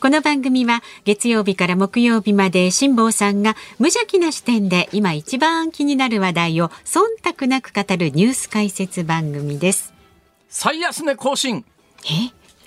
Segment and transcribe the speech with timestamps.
[0.00, 9.92] この番組は月曜日から木曜日まで辛坊さんが無邪気な視点で今一番気になる話題を忖度なく語るニュース解説番組です。
[10.48, 11.66] 最安値更新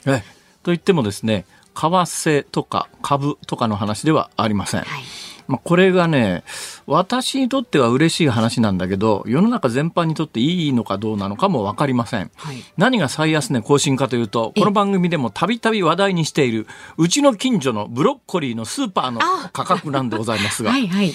[0.05, 0.19] ええ
[0.61, 4.81] と言ってもですね為替とか株とかの話ではありません。
[4.81, 6.43] はいまあ、これがね
[6.87, 16.65] 私にとっては嬉しい話なんだけど世の中全般にとっていいのかどうなのかも分かりません、はい、何が最安値更新かというとこの番組でもたびたび話題にしている
[16.97, 19.21] うちの近所のブロッコリーのスーパーの
[19.51, 20.71] 価格なんでございますが。
[20.73, 21.13] はいはい。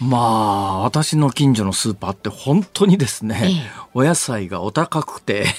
[0.00, 5.50] まあ私の近所のスーパーって本当にですね、ええ、お野菜がお高くてね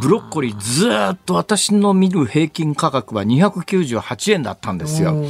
[0.00, 5.24] ブロッコリーずっと私の見る平均価格は298円だったんですよ。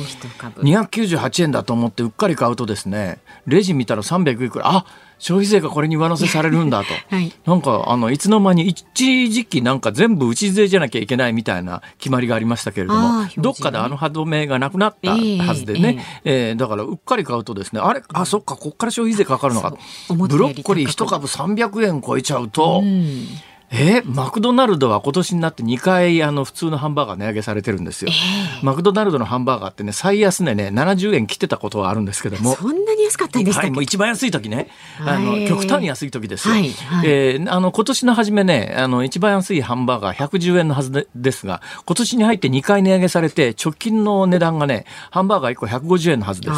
[0.59, 4.69] 298円だと思ってうっかり買うとですねレジ見たら300いくら。
[4.69, 4.87] あ
[5.19, 18.03] 消費税がこれに上乗せされるんだと、はい、なんかあのいつの間に一時期なんか全部内税じゃなきゃいけないみたいな決まりがありましたけれども、どっかであの歯止めがなくなったはずでね、えー、えー、だからうっかり買うとですねあれ？
[18.13, 19.77] あそっかこっから消費税かかるのか。
[20.11, 22.81] ブロッコリー1株300円超えちゃうと。
[22.83, 23.27] うん
[23.71, 32.55] えマクドナルドは今年になって2回あの普通のハンバーガー値上げされてるんですよ、えー、マクドナルドのハンバーガーってね最安値ね70円切ってたことはあるんですけども。
[32.55, 34.69] そんなに安かったんですか、はい、もう一番安い時ね。
[35.01, 46.55] あの極端に安い時ですよ、はいはい、えー、あの今年の初めねあの一番安いハンバーガー110円のはずでですが今年に入って2回値上げされて直近の値段がねハンバーガー1個150円のはずです、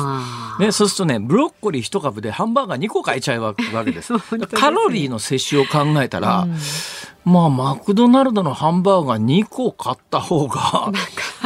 [0.61, 3.63] ね、そうするとねブロッコリー1株でハンバーガー2個買えちゃうわけ
[3.93, 4.19] ですね、
[4.53, 6.57] カロリーの摂取を考えたら、うん
[7.27, 10.93] まあ、マクドナルドのハンバーガー2個買った方が、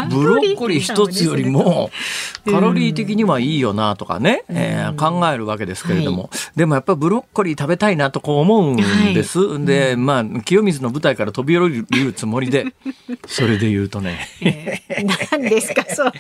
[0.09, 1.91] ブロッコリー1つよりも、
[2.51, 9.39] カロリー的にはいいよなとかね、えー、考えるわけですけれども、はい、でもやっぱりブロッコリー食べたいなとこう思うんです。
[9.39, 12.67] はい、で、まあ、清水の舞台から飛び降りるつもりで、
[13.27, 16.13] それで言うとね、えー、何ですか、その。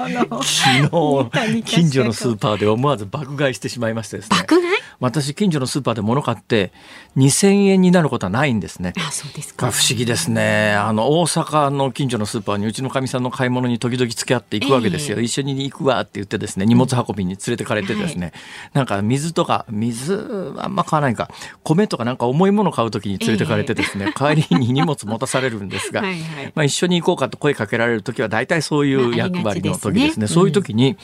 [0.42, 4.36] 昨日、近所のスーパーで思わず爆買いしてしまいましてですね。
[4.38, 4.74] 爆買い？
[5.00, 6.72] 私、近所のスーパーで物買って、
[7.16, 8.92] 2000円になることはないんですね。
[8.98, 9.70] あ、そうですか。
[9.70, 10.74] 不思議ですね。
[10.74, 15.16] あの、大阪の近所のスーパーにうちのかみさんの買い物に時々付き合っていくわけですよ。
[15.18, 18.34] えー、一緒に行くわって言ってですね、荷物運びに連れてかれてですね、はい、
[18.74, 21.30] なんか水とか、水はあんま買わないか、
[21.62, 30.26] 米とかなんか重いもの買う時に連れてかれてですね、えー、帰りに荷物持たされるんですが、 はいはい、まあ一緒に行こうかと声かけられる時は大体そういう役割の時ですね。
[30.26, 30.96] そういう時に、うん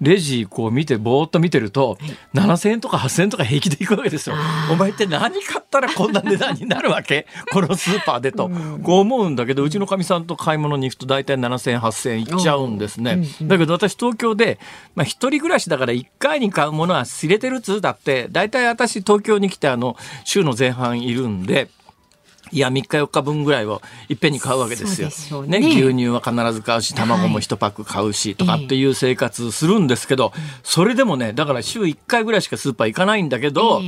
[0.00, 1.98] レジこう見てぼーっと見てると、
[2.34, 4.36] 7,000円とか8,000円とか平気でいくわけですよ。
[4.70, 7.26] お前って何買ったらこんな値段になるわけ？
[7.52, 8.50] このスーパーでと、
[8.82, 13.22] こう思うんだけどうちのかみさんと買い物に行くと大体7,000円8,000円いっちゃうんですね。
[13.42, 14.58] だけど私東京で、
[14.94, 21.68] まあ、一人暮らしだから1回に買うものは知れてるっつうだって大体私東京に来てあの週の前半いるんで。
[22.52, 25.42] いや、3日4日分ぐらいをいっぺんに買うわけですよ。
[25.42, 33.82] ね、ね、牛乳は必ず買うし、卵も1パック買うし、とかっていう生活するんですけど、それでもね、だから週1回ぐらいしかスーパー行かないんだけど、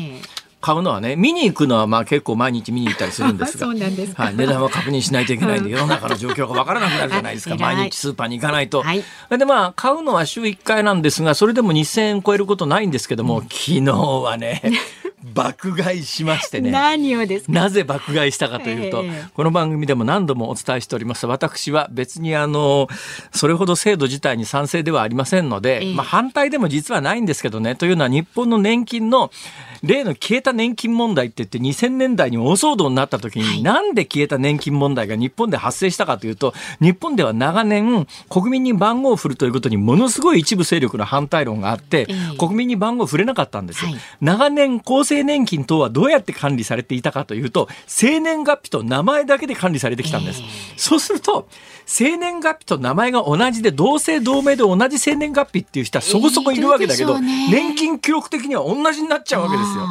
[0.60, 7.56] 買うのはね見に行くのはまあ結構毎日見に行ったりするんですが はい、値段は確認しないといけないんで世の中の状況が分からなくなるじゃないですか。
[7.56, 8.82] 毎日スーパーに行かないと。
[8.82, 14.62] はい、でまあ買うのは週1回なんですがそれでも2,000円超えることないんですけども、うん、昨日はね
[15.34, 16.70] 爆買いしましてね。
[16.70, 19.04] 何をですなぜ爆買いしたかというと、
[19.34, 21.26] この番組でも何度もお伝えしております。
[21.26, 22.88] 私は別にあの
[23.32, 29.30] それほど制度自体に賛成ではありませんので、まあ、反対でも実はないんですけどねというのは日本の年金の
[29.82, 42.06] 例の消えた年金問題って言って2000年代に大騒動になった時に、はい、なんで消えた年金問題が日本で発生したかというと日本では長年国民に番号を振るということにものすごい一部勢力の反対論があって、
[42.38, 43.90] 国民に番号を振れなかったんですよ。
[43.90, 50.42] はい、長年厚生年金等はどうやって管理されていたかというと生年月日と名前だけで管理されてきたんです。
[50.76, 51.48] そうすると
[51.86, 59.86] 生年月日と名前が同じで同姓同名で同じ生年月日っていう人はそこそこいるわけだけど、年金記録的には同じになっちゃうわけですよ。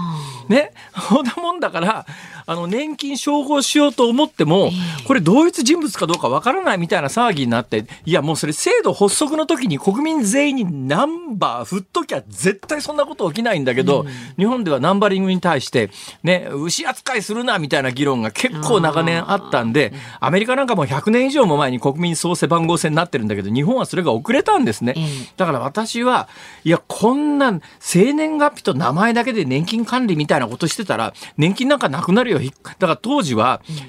[0.49, 2.05] ね、ほんなもんだから
[2.45, 4.71] あの年金照合しようと思っても、
[5.05, 14.05] これ同一人物かどうかわからないみたいな騒ぎになって、いやもうそれ制度発足の時に国民全員にナンバー振っときゃ絶対そんなこと起きないんだけど、
[14.37, 15.89] 日本ではナンバリングに対して、
[16.23, 24.95] ね、牛扱いするなみたいな議論が結構長年あったんで、アメリカなんかも100年以上も前に国民総背番号制になってるんだけど、日本はそれが遅れたんですね。
[25.37, 26.27] だから私は、
[26.63, 32.39] いや、こんな生年月日と名前だけで年金管理みたいなことしてたら、年金なんかなくなるよ。
[32.39, 33.79] だから当時は、引っ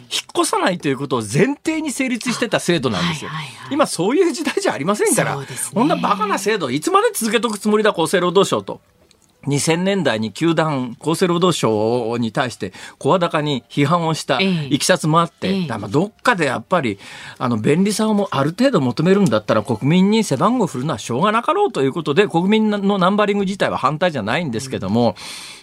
[0.41, 3.31] 越さないということを前提に成立してた制度なんですよ。
[3.71, 5.39] 今そういう時代じゃありませんから、
[5.75, 8.81] こんなバカな制度いつまで続けとくつもりだ、厚生労働省と。
[9.47, 16.99] 2000年代に球団厚生労働省に対して声高に批判をしたいきさつもあって、ええ、どっかでやっぱり
[17.39, 25.15] あの便利さをもある程度求めるんだったら国民に背番号を振るのはしょうがなかろうということで国民のナンバリング自体は反対じゃないんですけども、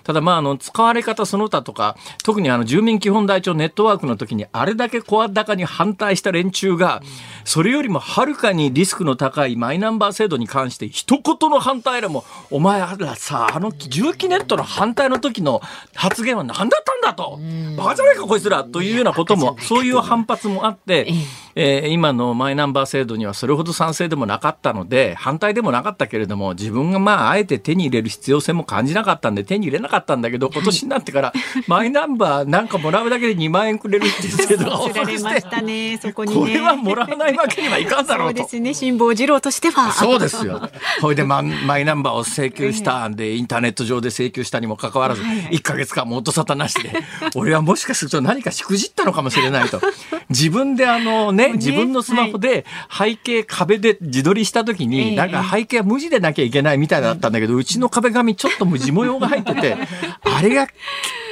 [0.05, 7.01] ただまああの使われ方その他とか特にあの住民基本台帳ネットワークの時にあれだけ声高に反対した連中が
[7.43, 15.61] それよりもはるかにリスクの高いマイナンバー制度に関して一言の反対らもお前らさあの重機ネットの反対の時の
[15.93, 17.39] 発言は何だったんだと、
[17.77, 21.07] バカじゃないかこいつらというようなことも、そういう反発もあって、
[21.55, 31.33] えー、今のマイナンバー制度にはそれほど賛成でもなかったので、反対でもなかったけれども、自分がまあ、あえて手に入れる必要性も感じなかったんで、手に入れなかったんだけど、今年になってから、
[31.67, 38.39] マイナンバーなんかもらうだけで2万円くれるっていう制度が発足して、ね、そこに、ね、これはもらわないわけにはいかんだろうと。
[38.39, 39.93] そうですね、辛坊治郎としては。
[39.93, 40.69] そうですよ。
[41.01, 46.91] ほいでマ、マイナンバーを請求したんで、インターネット上で請求したにもかかわらず、1か月間も音沙汰なしで、
[47.35, 49.81] 俺はもしかすると何かしくじったのかもしれないと。
[50.29, 52.65] 自分であのね、自分のスマホで
[52.95, 59.77] 背景壁で自撮りした時に、なんか背景は無地でなきゃいけないみたいだったんだけど、うちの壁紙ちょっと無地模様が入ってて、
[60.23, 60.67] あれが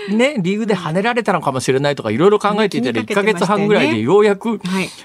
[0.10, 4.60] ね、理由で跳ねられたのかもしれないとかいろいろ考えていたら1か月半ぐらいでようやく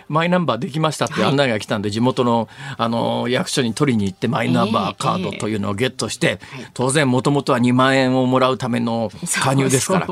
[0.08, 6.38] マイナンバーできましたって案内が来たんで地元のあの役所に取りに行ってマイナンバーカードというのをゲットして
[6.74, 9.10] 当然もともとは2万円をもらうための
[9.40, 10.08] 加入ですから。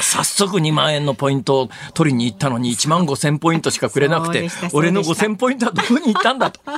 [0.00, 6.60] 早速2万円のポイントを取りに行ったのに1万5千ポイントしかくれなくて俺の5千ポイントはどこに行ったんだと。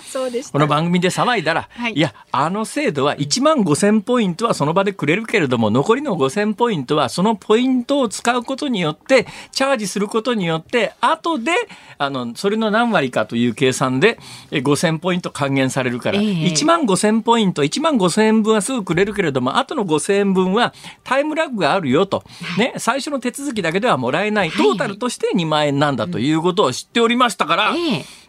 [0.53, 11.53] この番組で騒いだら、はい、いやあの制度は1万5千ポイントはその場でくれるけれども残りの5千ポイントはそのポイントを使うことによってチャージすることによって後で
[11.99, 14.19] あのそれの何割かという計算で
[14.51, 22.25] 5千ポイント還元されるから、えー、1万5千ポイント1万5千円分はすぐくれるけれども後の5千円分はタイムラグがあるよと、
[22.59, 27.75] ね、最初の手続きだけではもらえない、トータルとして2万円なんだということを知っておりましたから、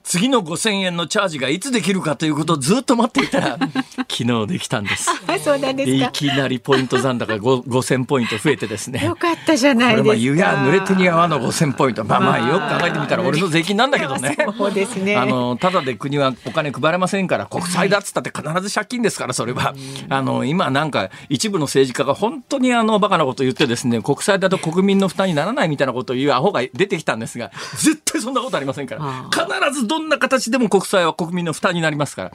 [0.06, 3.58] 次の5000円のチャージがいつできるかということをずっと待っていたら
[4.08, 5.10] 昨日できたんです。
[5.44, 9.04] そうなんですいきなりポイント残高5000ポイント増えてですね。
[9.04, 10.14] よかったじゃないですか。
[10.14, 12.04] 湯や濡れてに泡の5000ポイント。
[12.04, 14.38] まあまあよく考えてみたら俺の税金なんだけどね。
[14.58, 15.16] そうですね。
[15.16, 19.74] あのただで国はお金配れませんから国債だっつったって必ず借金ですからそれは。
[20.10, 29.02] あの今なんか一部の政治家が本当にあのバカなこと言ってですね国債だと国民の負担にならないみたいなことを言うアホが出てきたんですが絶対そんなことありませんから。
[29.32, 32.32] 必ずどんな形でも国債は国民の負担になりますから。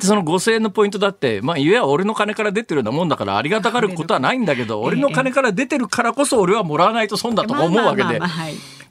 [0.00, 8.20] その5000円のポイントだって、まあ、いや俺の金から出てるようなもんだからありがたがることはないんだけど、俺の金から出てるからこそ俺はもらわないと損だと思うわけで。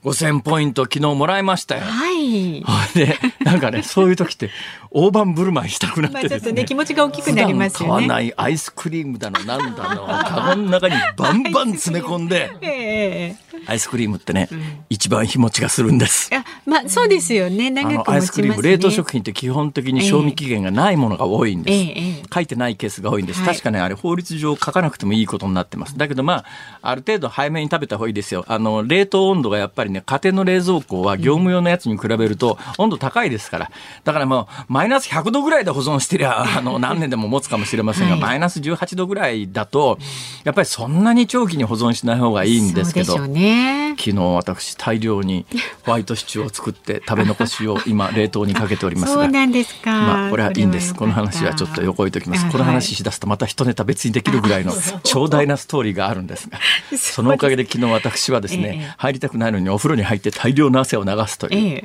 [0.04, 1.84] 5000ポイント昨日もらいましたよ。
[1.86, 2.62] はい。
[2.94, 4.50] で、なんかね、そういう時って
[4.92, 6.30] 大盤振る舞いしたくなってですね。
[6.30, 8.08] まあ、ちょっとね、気持ちが大きくなりますよね。
[8.08, 16.30] 買わないアイスクリームだの、なんだの、カゴの中にバンバン詰め込んで、 えー、アイスクリームってね、うん、一番日持ちがするんです。
[16.32, 17.70] いや、まあそうですよね。
[17.70, 21.76] 長くね、アイスクリーム、冷凍食品って基本的に賞味期限がないものが多いんです。
[21.78, 23.44] えー、書いてないケースが多いんです。
[23.46, 25.98] 確かね、あれ法律上書かなくてもいいことになってます。
[25.98, 26.46] だけどまあ、
[26.82, 28.44] ある程度早めに食べた方がいいですよ。
[28.48, 33.72] あの、冷凍温度がやっぱりね、家庭の冷蔵蔵庫は業務用のやつに比べると温度高いですから。
[34.04, 39.98] だからもう、マイナス100度ぐらいで保存してりゃ、 あの、何年でも持つかもしれませんが、はい、マイナス18度ぐらいだと、
[40.44, 43.53] やっぱりそんなに長期に保存しない方がいいんですけど、ね、
[43.98, 45.46] 昨日私大量に
[45.86, 49.24] ホワイトシチューを作って食べ残しを今冷凍にかけておりますが。
[49.24, 49.92] そうなんですか。
[49.92, 50.94] まあ、これはいいんです。
[50.94, 52.50] この話はちょっと横置いときます。
[52.52, 56.60] この話しだすとまた一ネタ別にできるぐらいの長大なストーリーがあるんですが、
[56.98, 61.78] そのおかげで昨日私はですね、入りたくないのにお風呂に入って大量の汗を流すという。
[61.78, 61.84] え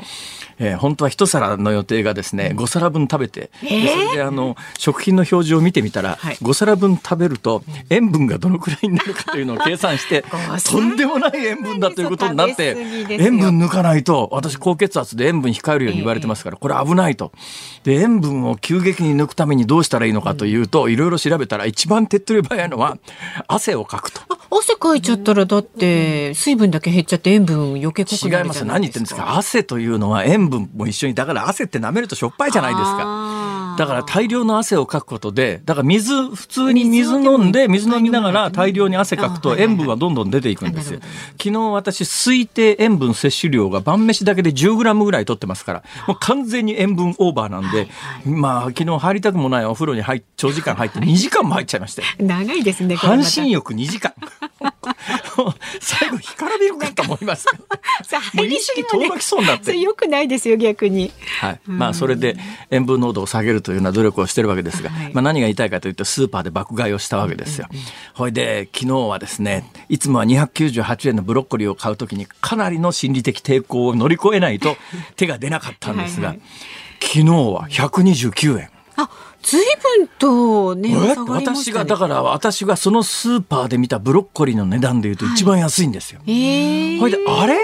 [0.74, 10.24] ー、本当は一皿の予定がですね5皿分食べて、えー、それであの食品の表示を見てみたら、はい、5皿分食べると塩分がどのくらいになるかというのを計算して
[10.70, 12.76] とんでもない塩分だということになって
[13.10, 17.32] 塩分抜かないと私高血圧で塩分控えるように言われてますから、これ危ないと。
[17.84, 22.98] で塩分を急激に抜くためにどうしたらいいのかというと、いろいろ調べたら一番手っ取り早いのは
[23.46, 24.20] 汗をかくと。
[24.50, 28.64] 汗かいちゃったらだって水分だけ減っちゃって塩分余計濃くなる違います。
[28.64, 29.36] 何言ってんですか。
[29.36, 33.75] 汗というのは塩分も一緒にだから汗って舐めるとしょっぱいじゃないですか。
[33.78, 41.00] だから大量の汗をかくことでだから水普通に水飲んで水飲みながら大量に汗かくと塩分はどんどん出ていくんですよ。
[41.33, 47.88] 昨日私推定塩分摂取量が晩飯だけで10グラムぐらい取ってますからもう完全に塩分オーバーなんで、
[48.25, 54.12] まあ昨日入りたくもないお風呂に入長時間入って2時間も入っちゃいました 長いですね半身浴2時間
[55.80, 57.46] 最後干からびるかと思います。
[58.34, 59.76] もう意識遠のきそうになって。
[59.78, 61.12] よくないですよ逆に。
[61.40, 61.60] はい。
[61.66, 62.36] まあそれで
[62.70, 67.68] 塩分濃度を下げるというような努力をしてるわけですが、まあ何が言いたいかというとスーパーで爆買いをしたわけですよ、
[68.14, 74.76] ほいで昨日はですねいつもは298円のブロッコリーを買うときにかなりの心理的抵抗を乗り越えないと
[75.16, 76.40] 手が出なかったんですがはい、
[77.00, 78.70] 昨日は129円。
[78.74, 78.77] あ
[79.42, 79.61] 随
[79.99, 86.21] 分とね、ね、私がだから私がそのスーパーで見たブロッコリーの値段でいうと一番安いんですよ。
[86.21, 87.59] はい、ほいであれ？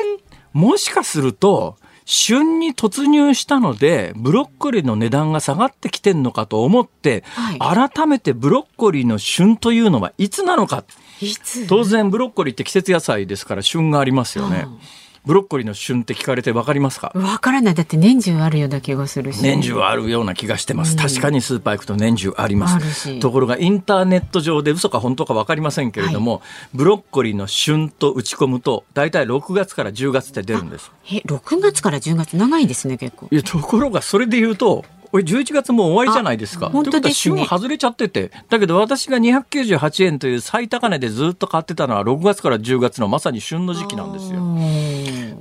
[0.53, 7.25] もしかすると旬に突入したのでブロッコリーの値段が下がってきてんのかと思って、
[7.61, 10.85] はい、改めてブロッコリーの旬というのはいつなのか。
[11.69, 14.65] 当然ブロッコリーって季節野菜ですから旬がありますよね。
[14.67, 14.79] うん
[15.25, 17.13] ブロッコリーの旬って聞かれてわかりますか？
[17.15, 17.75] わからない。
[17.75, 19.43] だって年中あるような気がするし。
[19.43, 20.93] 年中あるような気がしてます。
[20.93, 23.21] うん、確かにスーパー行くと年中あります。
[23.21, 26.43] ところがインターネット上で嘘か本当かわかりませんけれども、はい、
[26.75, 30.93] ブロッコリーの旬と打ち込むと、大体6月から10月って出るんです。
[31.07, 32.37] え、6月から10月？
[32.37, 33.29] 長いですね、結構。
[33.31, 36.71] いや、ところがそれで言うと、これ11月も終わりじゃないですか。
[36.71, 37.37] 本当ですね。
[37.37, 38.33] 旬外れちゃってて。
[38.49, 44.41] だけど私が298円という最高値でずっと買ってたのは6月から10月のまさに旬の時期なんですよ。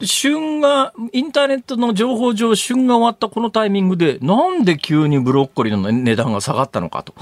[0.05, 7.15] 旬が、インターネットの情報上、旬が終わったこのタイミングで、なんで急にブロッコリーの値段が下がったのかと。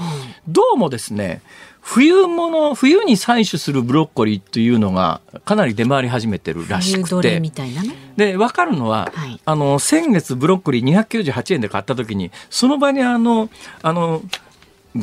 [0.46, 1.40] どうもですね、
[1.82, 7.42] 冬物、冬に採取するブロッコリーというのがかなり出回り始めてるらしくて。
[8.16, 13.50] で、わかるのは、はい、あの、先月ブロッコリー298円で買った時に、その場にあの、
[13.82, 14.22] あの、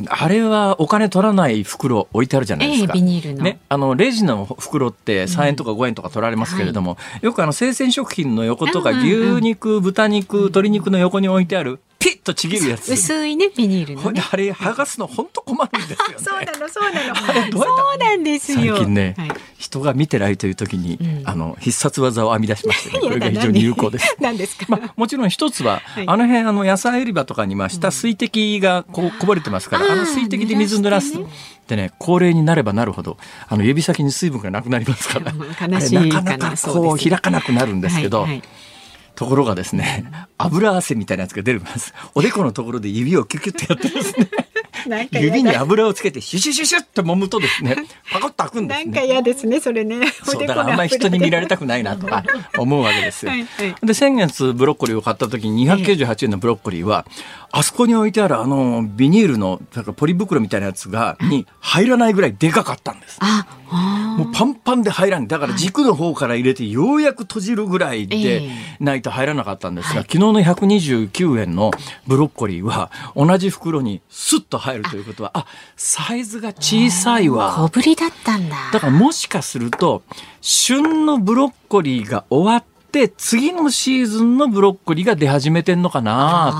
[0.08, 2.94] あれはお金取らない袋置いてあるじゃないですか。
[2.96, 3.44] えー、ビニールの。
[3.44, 9.08] ね、あの、レジの袋って3円とか5円とか取られますけれども、うんはい、よくあの、生鮮食品の横とか牛
[9.42, 12.94] 肉、豚肉、鶏肉の横に置いてあるピッとちぎるやつ。
[12.94, 17.16] 薄いねビニールの、ね、あれ剥がすの本当困るんですよ、 ね、そうなのそうなの。
[17.52, 18.78] そうなんですよ。
[18.78, 24.16] 最近ね、はい、人が見てないという時に、うん、あの必殺技を編み出しまして、ね、これが非常に有効です。
[24.22, 31.14] 何ですか、まあ、もちろん一つは、はい、あの辺あの野菜売り場とかにま下水滴がここぼれてますから、うん、あの水滴で水濡らす
[31.68, 33.18] でね高齢になればなるほど
[33.50, 35.34] あの指先に水分がなくなりますから。
[35.68, 38.44] 悲しいなかなかこう開かなくなるんですけど、はいはい
[39.16, 41.94] ところがですね、 油汗みたいなやつが出るんです。
[42.16, 44.28] おでこのところで指をキュキュッとやってですね。
[45.12, 47.76] 指に油をつけてシュシュシュシュって揉むとですね、
[48.12, 50.12] パコッと開くんです、ね、なんか嫌ですね、それね。
[50.24, 52.24] そうだからあんまり人に見られたくないなとか
[52.58, 53.32] 思うわけですよ。
[53.32, 57.06] はいはい、で先月ブロッコリーを買った時に298円のブロッコリーは、
[57.52, 63.18] あそこに置いてあるあのビニールのなんかポリ袋みたいなやつがに入らないぐらいでかかったんです。
[63.22, 63.46] あ
[64.18, 71.72] もうパンパンで入らないだから軸の方から入れてようやく閉じるぐらいでないと入らなかったんですが、昨日の129円の
[72.08, 77.56] ブロッコリーは同じ袋にスッと入るということはあサイズが小さいわ。
[77.58, 78.56] 小ぶりだったんだ。
[78.74, 80.02] だからもしかすると
[80.42, 82.79] 旬のブロッコリーが終わって
[83.18, 86.58] 次のシーズンのブロッコリーが出始めてんのかな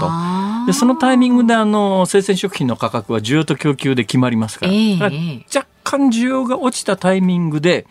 [0.66, 0.68] と。
[0.68, 7.88] でそのタイミングであの生鮮食品の価格は需要と供給で決まりますから、えー、若干需要が落ちたタイミングで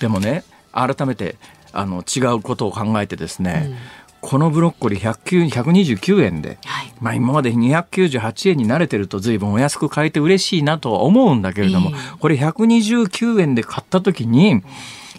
[0.00, 1.36] でもね改めて
[1.72, 4.28] あの違うことを考えてですね、うん。
[4.28, 14.62] このブロッコリー129円で、はい、まあ今まで298円に慣れてると随分お安く買えて嬉しいなとは思うんだけれども、えー、これ129円で買った時に、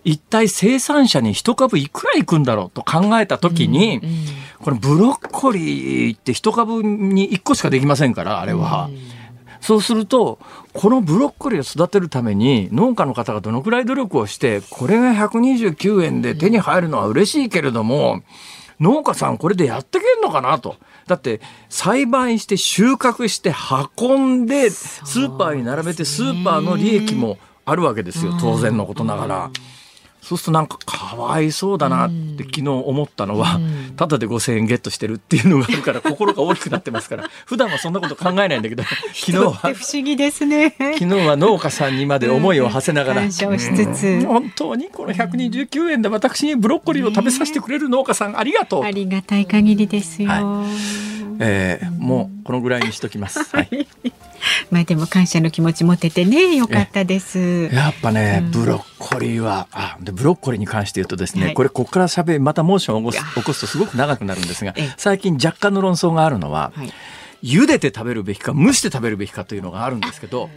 [0.07, 4.15] 一体生産者に一株いくらいくんだろうと考えた時に、うんうん、
[4.61, 8.85] これブロッコリーって一株に1個しかできませんからあれは。
[8.89, 9.17] うん
[9.59, 10.37] そうすると、
[10.71, 18.21] このブロッコリーを育てるために農家の方がどのくらい努力をして、これが129円で手に入るのは嬉しいけれども、
[18.79, 20.77] 農家さんこれでやってけんのかなと。
[21.07, 23.51] だって栽培して収穫して
[23.99, 29.51] 運んでスーパーに並べてスーパーの利益もあるわけですよ当然のことながら。
[30.27, 33.62] そうするとなんかかわいそうだなって昨日思ったのは、
[33.96, 38.84] ただで5,000円ゲットしてるっていうのがあるから心が大きくなってますから 普段はそんなこと考えないんだけど
[39.15, 40.75] 昨日は不思議ですね。
[40.77, 50.67] 昨日は農家さんにまで思いを馳せながら、本当にこの129円で私にブロッコリーを食べさせてくれる農家さんありがとう、ありがたい限りですよ、はい、
[51.39, 53.55] えー、もうこのぐらいにしときます。
[53.55, 53.88] はい
[54.72, 57.70] まあでも感謝の気持ち持ててねよかったです。
[57.74, 66.94] やっぱね、うん、ブロッコリーはあでブロッコリーに関して言うとですね、はい、これここからしゃべまたモーションを起こす起こすとすごく長くなるんですが最近若干の論争があるのは、はい、
[67.44, 70.50] 茹でて食べるべきか蒸して食べるべきかというのがあるんですけど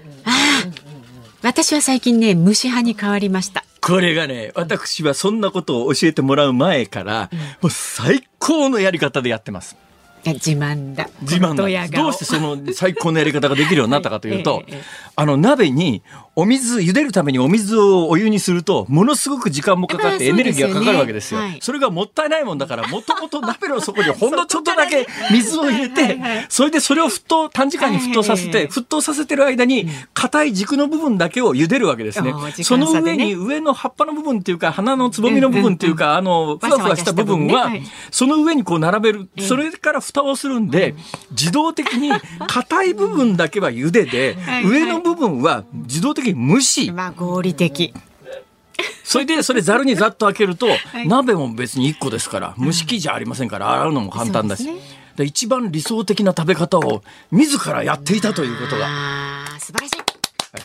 [1.43, 3.65] 私は最近ね蒸し派に変わりました。
[3.81, 9.77] これがね私はそんなことを教えてもらう前から、うん、もう最高のやり方でやってます。
[10.25, 11.09] 自慢だ。
[11.23, 14.63] 自慢だどうしてその最高のやり方ができるようになったかというと、
[15.17, 16.03] あの鍋に
[16.37, 21.41] お水茹でるためにお水をお湯にするとものすごく時間もかかってエネルギーがかかるわけですよ。
[21.41, 32.33] そ、ねはい、それがもったいないもんだからもともと鍋の底に ほんのちょっとだけ水を入れてそれでそれを沸騰短時間に沸騰させて沸騰させてる間に硬い軸の部分だけを茹でるわけですね。
[32.63, 37.71] その上に上の葉っぱの部分っていうか花のつぼみの部分っていうかあのふわふわした部分は
[38.11, 39.29] その上にこう並べる。
[39.41, 40.95] それから蓋をするんで
[41.31, 42.13] 自動的に
[42.47, 46.91] 硬い部分だけは茹でで 上の部分は自動的に蒸し。
[46.91, 47.95] まあ合理的。
[49.05, 50.69] それでそれざるにざっと開けると、
[51.07, 54.69] 鍋も別に1個ですから蒸し器じゃありませんから洗うのも簡単だし。
[55.17, 58.89] で一番理想的な食べ方を自らやっていたということが。
[59.59, 59.95] 素晴らしい。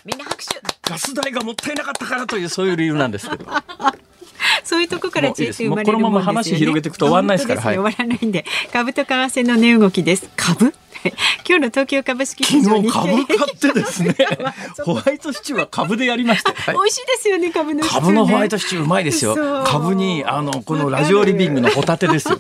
[0.06, 0.62] みんな拍手。
[0.84, 3.46] ガス代がもったいなかったからというそういう理由なんですけど。
[4.64, 7.62] そういうとこから知恵ね、このまま話広げていくと終わらないですから。
[7.62, 8.46] はい、終わらないんで。
[8.72, 10.30] 株と為替の値動きです。
[10.36, 10.74] 株？
[11.48, 14.16] 今日の東京株式市場に株買ってですね。
[14.84, 19.64] ホワイトシチューは株でやりました、はい、美味しいですよね株の、ね、株のホワイトシチューうまいですよ。
[19.66, 22.40] 株にあのこのラジオリビングのホタテですよ。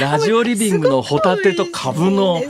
[0.00, 2.42] ラジオリビングのホタテと株の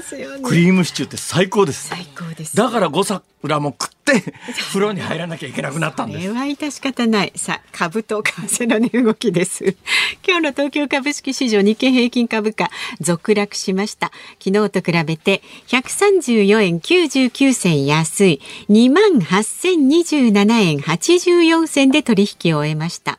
[0.43, 2.57] クリームシチューって最高です最高です。
[2.57, 4.33] だから5桜も食って
[4.69, 6.27] 風呂に入らなきゃいけなくなったんです。
[6.27, 7.33] それは致し方ない。
[7.35, 9.65] さあ株と為替の値動きです。
[10.27, 14.13] 今日の東京株式市場日経平均株価続落しました。
[14.43, 23.19] 昨日と比べて134円99銭安い2万8027円84銭で取引を終えました。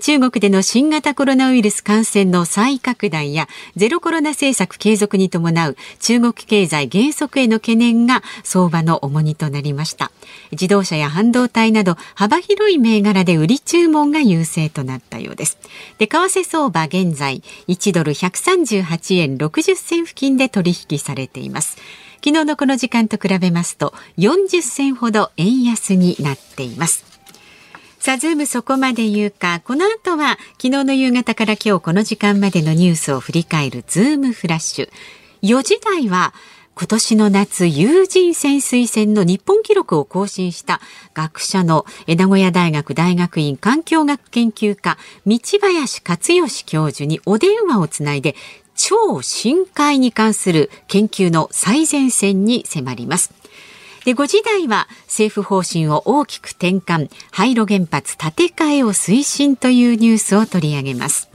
[0.00, 10.10] 中国での新型コロナウイルス感染の再拡大やゼロコロナ政策継続に伴う中国経済減速への懸念が相場の重荷となりました。
[10.50, 15.58] 自動車や半導体など幅広い銘柄で売り注文が優勢となったようです。
[15.98, 21.76] で為替相場現在1ドル138円60銭付近で取引されています。
[22.24, 27.13] 昨日のこの時間と比べますと40銭ほど円安になっています。
[28.04, 29.62] さあ、ズームそこまで言うか。
[29.64, 34.90] この後は、昨日の夕方から今日この時間までのニュースを振り返るズームフラッシュ。
[35.40, 36.34] 4時台は、
[36.74, 40.82] 今年の夏、有人潜水船の日本記録を更新した
[41.14, 48.36] 学者の名古屋大学大学院環境学研究科、道林克義教授にお電話をつないで、
[48.74, 53.32] 超深海に関する研究の最前線に迫ります。
[54.04, 61.34] で5時台は政府方針を大きく転換廃炉原発建て替えを推進というニュースを取り上げます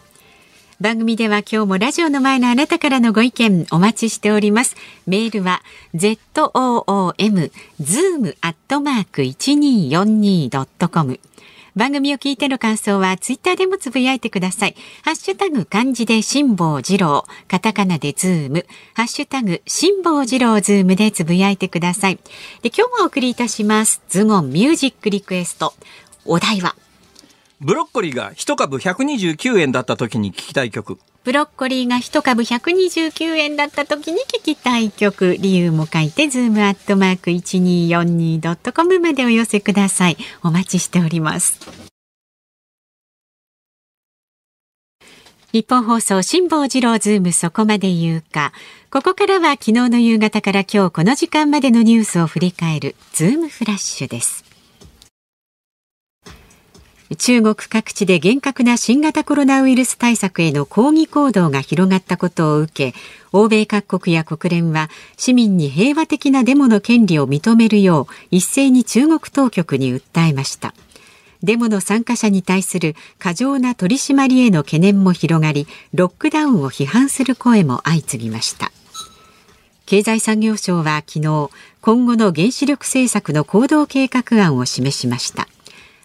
[0.82, 4.78] 番組では今日もラジオの前のあなたからのご意見お待ちしております。
[5.06, 5.62] メールは
[5.94, 7.52] zoom
[7.82, 11.20] zoom アットマーク 1242.com
[11.80, 14.76] 番組を聞いての感想はツイッターでもつぶやいてください。
[15.06, 18.66] ハッシュタグ漢字で辛坊治郎、カタカナでズーム、
[18.96, 22.20] ハッシュタグ辛坊治郎ズームでつぶやいてください。
[22.64, 24.02] で今日もお送りいたします。
[24.10, 25.74] ズームオンミュージックリクエスト。
[26.26, 26.76] お題は？
[27.62, 31.00] ブロッコリーが一株129円だった時に聞きたい曲。
[31.24, 40.18] ブロッコリーが一株129円だった時に聞きたい曲、理由も書いて、ズームアットマーク 1242.com までお寄せください。
[40.44, 41.60] お待ちしております。
[45.52, 48.54] ニッポン放送辛坊治郎ズームそこまで言うか。
[48.90, 54.49] ここからは昨日の夕方から今日この時間までのニュースを振り返るズームフラッシュです。
[57.18, 62.98] 中国各地で厳格な新型コロナウイルス対策への抗議行動が広がったことを受け
[63.32, 70.76] 欧米各国や国連は市民に平和的なデモの権利を認めるよう一斉に中国当局に訴えました。
[71.42, 78.72] デモの参加者に対する過剰な取り締まりへの懸念も広がりロックダウンを批判する声も相次ぎました。
[79.86, 81.50] 経済産業省は昨日
[81.82, 85.48] 今後の原子力政策の行動計画案を示しました。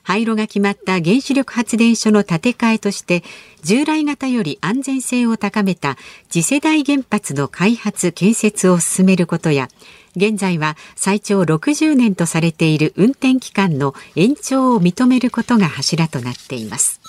[0.05, 3.25] 廃炉が決まった原子力発電所の建て替えとして
[3.63, 5.97] 従来型より安全性を高めた
[6.31, 9.69] 次世代原発の開発建設を進めることや
[10.17, 17.01] 現在は最長60年とされている運転期間の延長を認めることが柱となっています。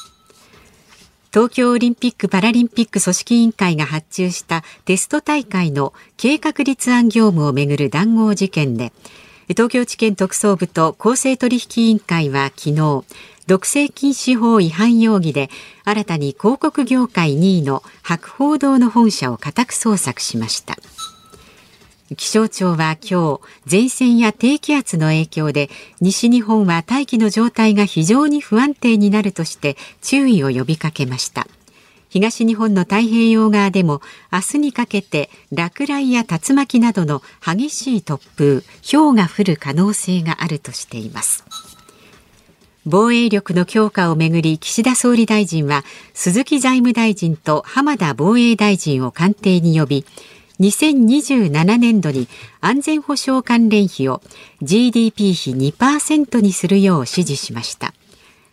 [1.35, 8.93] 東京オリンピック・パラリンピック組織委員会が発注したテスト大会の計画立案業務をめぐる談合事件で
[9.49, 13.03] 東京地検特捜部と公正取引委員会は昨日
[13.47, 15.49] 独占禁止法違反容疑で
[15.83, 20.75] 新たに広告業界2位の博報堂の本社を家宅捜索しました。
[22.17, 25.69] 気象庁は今日前線や低気圧の影響で
[26.01, 31.47] 西日本は大気の状態が非常に不安定になるとして注意を呼びかけました。
[32.15, 34.01] 東日本の太平洋側でも
[34.31, 41.43] 明日にかけて落雷や竜巻などの激しい突風、氷が降る可能性があるとしています。
[42.85, 50.05] 防衛力の強化をめぐり岸田総理大臣は鈴木財務大臣と浜田防衛大臣を官邸に呼び
[50.61, 52.29] 2027年度に
[52.61, 54.21] 安全保障関連費を
[54.61, 57.93] GDP 比2%にするよう指示しました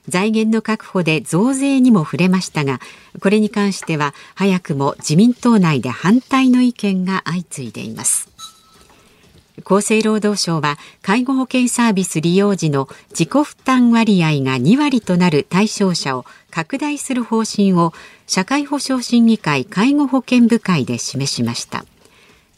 [0.09, 2.81] 財源の確保で増税にも触れましたが
[3.21, 8.33] これに関しては早くも自民党内で反対の意見が相次いでいます。
[9.65, 17.93] 厚生労働省は介護保険サービス利用時の自己負担割合が2割となる対象者を拡大する方針を
[18.27, 21.85] 社会保障審議会介護保険部会で示しました。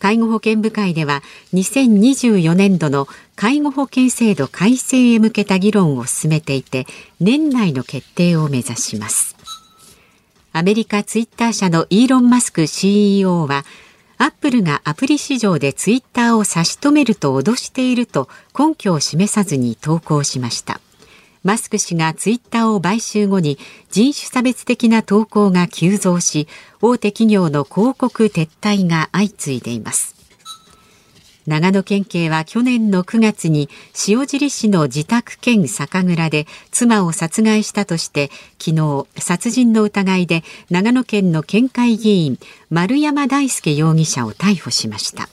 [0.04, 1.22] 介護保険部会では
[1.54, 6.84] 2024年度の介護保険制度改正へ向けた議論を進めていて
[7.20, 9.34] 年内の決定を目指します。
[10.52, 13.64] アメリカツイッター社のイーロン・マスク CEO は
[14.18, 20.82] アップルがアプリ市場でツイッターを差し止めると脅していると根拠を示さずに投稿しました。
[21.44, 23.58] マスク氏がツイッターを買収後に
[23.90, 26.48] 人種差別的な投稿が急増し
[26.80, 30.14] 大手企業の広告撤退が相次いでいます。
[31.46, 33.68] 長野県警は去年の9月に
[34.08, 42.38] 塩尻市の自宅兼酒蔵で妻を殺害したとして昨日殺人の疑いで長野県の県会議員
[42.70, 45.28] 丸山大輔容疑者を逮捕しました。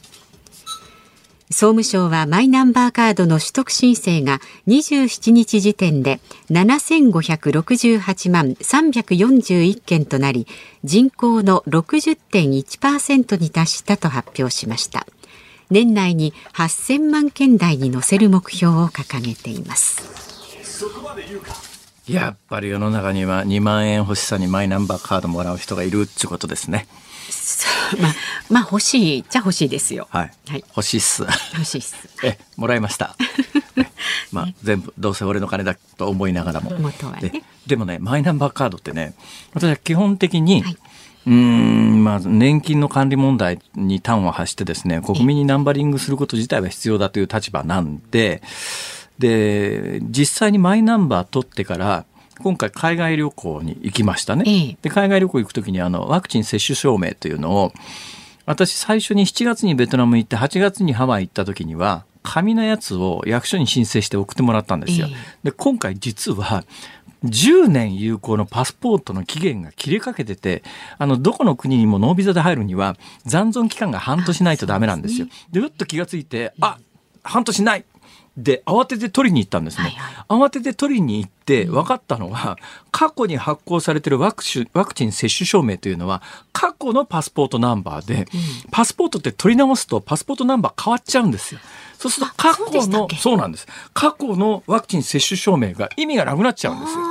[1.51, 10.47] 総務省はマイナンバーカードの取得申請が27日時点で7568万341件となり
[10.85, 15.05] 人口の60.1%に達したと発表しました。
[15.69, 20.01] 年内に8000万件台に乗せる目標を掲げています。
[22.07, 26.87] やっぱり世の中には2万円欲しさにマイナンバーカードもらう人がいるってことですね。
[27.99, 28.15] まあ、
[28.49, 30.07] まあ欲しいじゃ欲しいですよ。
[30.11, 30.31] はい。
[30.47, 31.23] はい、欲しいっす。
[31.53, 31.95] 欲しいっす。
[32.23, 33.15] え、もらいました。
[34.31, 36.71] まあ、全部どうせ俺の金だと思いながらも。
[36.71, 39.13] ね、ででもねマイナンバーカードってね
[39.53, 40.77] 私は基本的に、はい、
[41.27, 48.41] うんまあ、年金の管理問題に端を発してですね国民にナンバリングすること自体は必要だという立場なんで
[49.19, 52.05] で実際にマイナンバー取ってから
[52.41, 54.43] 今回海外旅行に行きましたね。
[54.47, 57.73] ええ、で海外旅行行く時にあのワクチン接種証明というのを
[58.45, 65.07] 私最初に7月にベトナム行って8月にハワイ行った時には紙のやつを役所に申請して送ってもらったんですよ。
[65.09, 66.63] え、で今回実は
[67.23, 70.63] 10年有効のパスポートの期限が切れかけてて、
[70.97, 75.27] あの、どこの国にもノービザで入るには残存期間が半年ないとダメなんですよ。
[75.51, 76.79] で、うっと気がついて、あ、
[77.23, 77.85] 半年ない
[78.37, 82.57] で慌てて取りに行ったんですね、はいはい、慌てて取りに行って分かったのは、
[82.91, 86.21] 過去に発行されているワクチンワクチン接種証明というのは
[86.53, 88.25] 過去のパスポートナンバーで、うん、
[88.71, 91.59] パスポートって取り直すとパスポートナンバー変わっちゃうんですよ。
[91.97, 93.67] そうすると過去のそうなんです。
[93.93, 97.01] 過去のワクチン接種証明が意味がなくなっちゃうんですよ。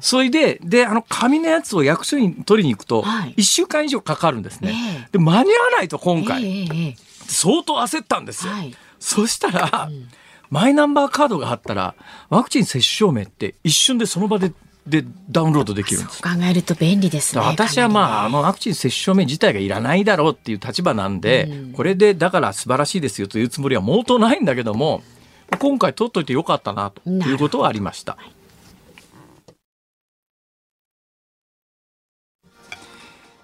[0.00, 4.72] それでであの紙のやつを役所に取りに行くと1週間以上かかるんですね。
[4.72, 6.94] はい、で間に合わないと今回、えー、
[7.26, 8.52] 相当焦ったんですよ。
[8.52, 10.08] はい、そしたら、うん
[10.50, 11.94] マイナンバーカードがあったら
[12.28, 14.52] ワクチン接種証明って一瞬でその場で
[14.86, 16.22] でダウンロードできるんです。
[16.22, 25.02] 考えると便利ですね私はまああのワクチン接種証明自体がいらないだろうっていう立場なんで、うん、これでだから素晴らしいですよというつもりは毛頭ないんだけども
[25.58, 28.16] 今回取っといてよかったなということはありました。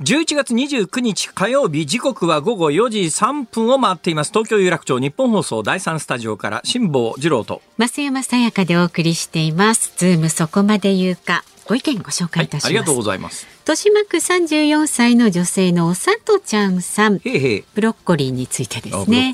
[0.03, 4.33] 11月29日火曜日時刻は午後4時3分を回っています。
[4.33, 7.63] 東京有楽町ニッポン放送第三スタジオから辛坊治郎と。
[7.79, 9.93] 増山さやかでお送りしています。
[9.97, 11.45] ズームそこまで言うか。
[11.69, 13.47] ご意見ご紹介いたします、はい、ありがとうございます。
[13.61, 17.19] 豊島区34歳の女性のおさとちゃんさん。
[17.19, 17.21] ブ
[17.81, 19.33] ロッコリーについてですね。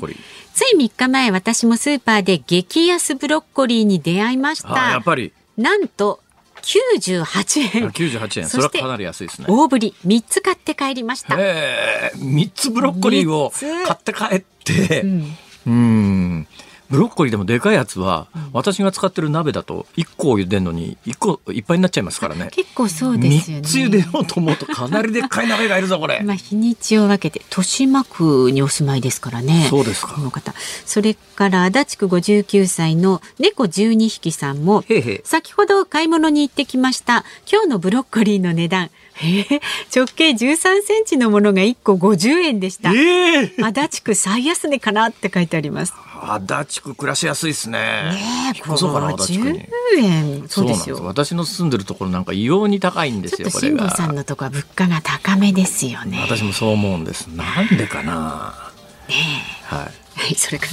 [0.53, 4.91] つい3日前私もスーパーで激安ブロッコリーに出会いました。
[4.91, 5.33] やっぱり。
[5.57, 6.19] なんと
[6.61, 7.89] 98円。
[7.89, 8.49] 98円。
[8.49, 9.47] それはかなり安いですね。
[9.49, 11.35] 大ぶり3つ買って帰りました。
[11.39, 16.47] ええ、3つブロッコリーを買って帰って、うん、うん
[16.89, 22.49] ブロッコリーでもでかいやつは、私が使ってる鍋だと1個茹でるのに1個いっぱいになっちゃいますからね。
[22.51, 23.63] 結構そうですよね。
[23.63, 26.21] 3つ茹でようと思うとかなりでっかい鍋がいるぞこれ。
[26.25, 29.67] まあ日にちを分けて豊島区にお住まいですからね。
[29.69, 30.53] そうですかこの方。
[30.85, 34.83] それから足立区59歳の猫12匹さんも
[35.23, 37.23] 先ほど買い物に行ってきました。
[37.49, 38.89] 今日のブロッコリーの値段。
[39.21, 39.61] へえ
[39.95, 42.91] 直径13センチのものが1個50円でした。
[42.93, 45.93] ええ足立区最安値かなって書いてあります。
[46.21, 47.79] 足立区暮らしやすいですね。
[47.79, 49.59] ねえ、引っ越そうかな足立区に。
[49.59, 49.67] 50
[50.03, 50.47] 円。
[50.47, 50.99] そうですよ。
[51.03, 53.77] 私の住んでるところなんか異様に高いんでちょっとすよ。
[53.77, 56.19] 辛坊さんのとこは物価が高めですよね。
[56.21, 57.27] 私もそう思うんです。
[57.27, 58.13] なんでかな。
[58.13, 59.99] はい。
[60.19, 60.71] はい、それから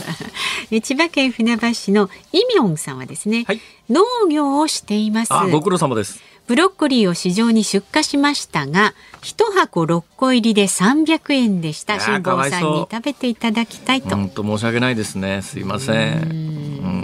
[0.73, 5.33] え千葉県船橋市のイミョンさんはですね、はい農業をしています。
[5.33, 6.21] あ、ご苦労様です。
[6.47, 11.99] ブロッコリーを市場に出荷しましたが、一箱6個入りで300円でした。
[11.99, 14.11] 辛坊さんに食べていただきたいと。
[14.11, 15.43] 本当申し訳ないですね。
[15.43, 16.23] すいません。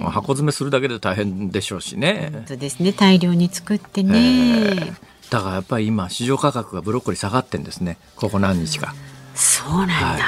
[0.04, 2.44] うん、箱詰めするだけで大変でしょうしね本。
[2.46, 4.94] 当ですね、大量に作ってえねー。
[5.30, 7.98] だからやっぱり今市場価格がブロッコリー下がってんですね。
[8.16, 8.94] ここ何日か。
[9.34, 9.94] そうなんだ。
[9.94, 10.20] はい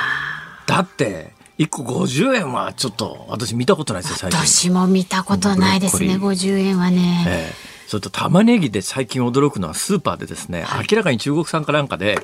[0.67, 4.41] だって1個50円はちょっと私見たことないですよ最近。
[4.41, 7.25] 私も見たことないですね、ブロッ50円はね。
[7.29, 12.19] ええそれと玉ねぎで最近驚くのはスーパーでですね、明らかに中国産かなんかで、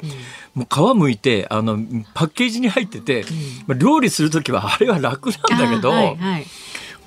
[0.55, 1.79] もう皮むいてあの
[2.14, 3.25] パッケージに入ってて、
[3.66, 6.46] まあ料理する時はあれは楽なんだけど、あはいはい。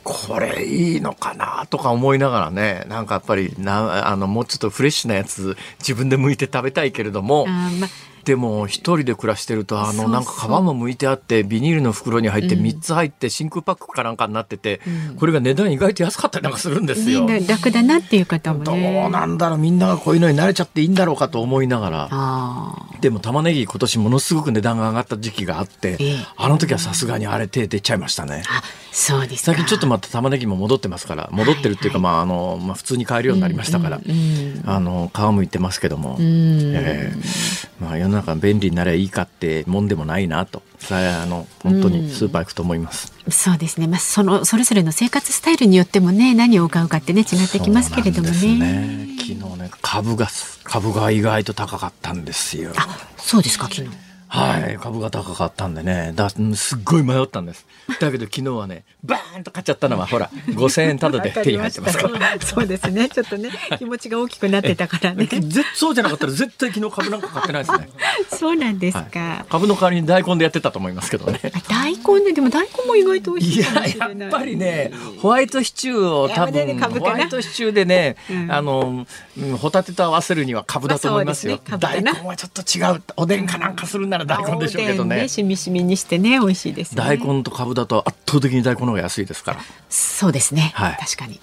[0.03, 7.87] これいいのかなとか思いながらねなんかやっぱりなあのもうちょっとフレッシュなやつ自分で剥いて食べたいけれどもま
[8.25, 14.79] でも一人で暮らしてるとあのなんか皮も剥いてあってビニールの袋に入って3つ入って真空パックかなんかになってて、
[15.17, 17.25] これが値段意外と安かったりなんかするんですよ。
[17.25, 19.09] ね、楽だなっていう方もどうね。
[19.09, 22.07] なんだろうみんながこういうのに慣れちゃっていいんだろうかと思いながら。
[22.11, 26.15] あでも玉ねぎ今年ものすごく値段が上がった時期があって、ええ。
[26.37, 28.43] あの時はさすがにあれ手出ちゃいましたね。
[28.47, 29.51] あ、そうですか。
[29.53, 36.73] 最近ちょっとまた玉ねぎも戻ってますから戻ってるっていうか、まああのまあ、普通に買えるようになりましたから、うんあの皮むいてますけども、うん。
[36.75, 37.73] ええ。
[37.79, 43.13] まあ、世の中便利になればいいかってもんでもないなとさああの本当にスーパー行くと思います。
[43.29, 43.87] そうですね。
[43.87, 48.57] まあそのそれぞれの生活スタイルによってもね何を買うかってね違ってきますけれどもね。
[48.57, 50.27] ね昨日ね株が
[50.63, 52.71] 株が意外と高かったんですよ。
[52.75, 54.02] あ、そうですか昨日。
[54.33, 57.67] はい、株が高かったんでね、だうんすっごい迷ったんです。
[57.99, 62.39] だけど昨日はね、バーンと買っちゃったのは、ほら、5000円ただで手に入ってますから。
[62.41, 63.09] そうですね。
[63.09, 65.27] ちょっとね 気持ちが大きくなってたからね。
[65.27, 67.89] ぜそうじゃなかったら絶対昨日株なんか買ってないですね。
[68.27, 69.45] そうなんですはいか。
[69.49, 71.39] 株の代わりに大根でやってたと思いますけどね。
[71.43, 74.07] あ大根ねでも大根も意外と美味しいいや。
[74.17, 74.91] やっぱりね、
[75.21, 79.05] ホワイトシチューを多分、ねホワイトシチューでね、うんあの、
[79.37, 81.59] うんホタテと合わせるには株だと思いますよ。
[81.67, 83.03] まあすね大根はちょっと違う。
[83.17, 85.29] おでんかなんかするなら大根でしょうけどねおでん。
[85.29, 86.97] しみしみにしてね美味しいですね。
[86.97, 89.59] 大根と株だと圧倒的に大根の方が安いですから。
[89.89, 90.71] そうですね。
[90.75, 91.39] はい確かに。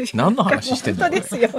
[0.14, 1.50] 何の話してん当ですよ。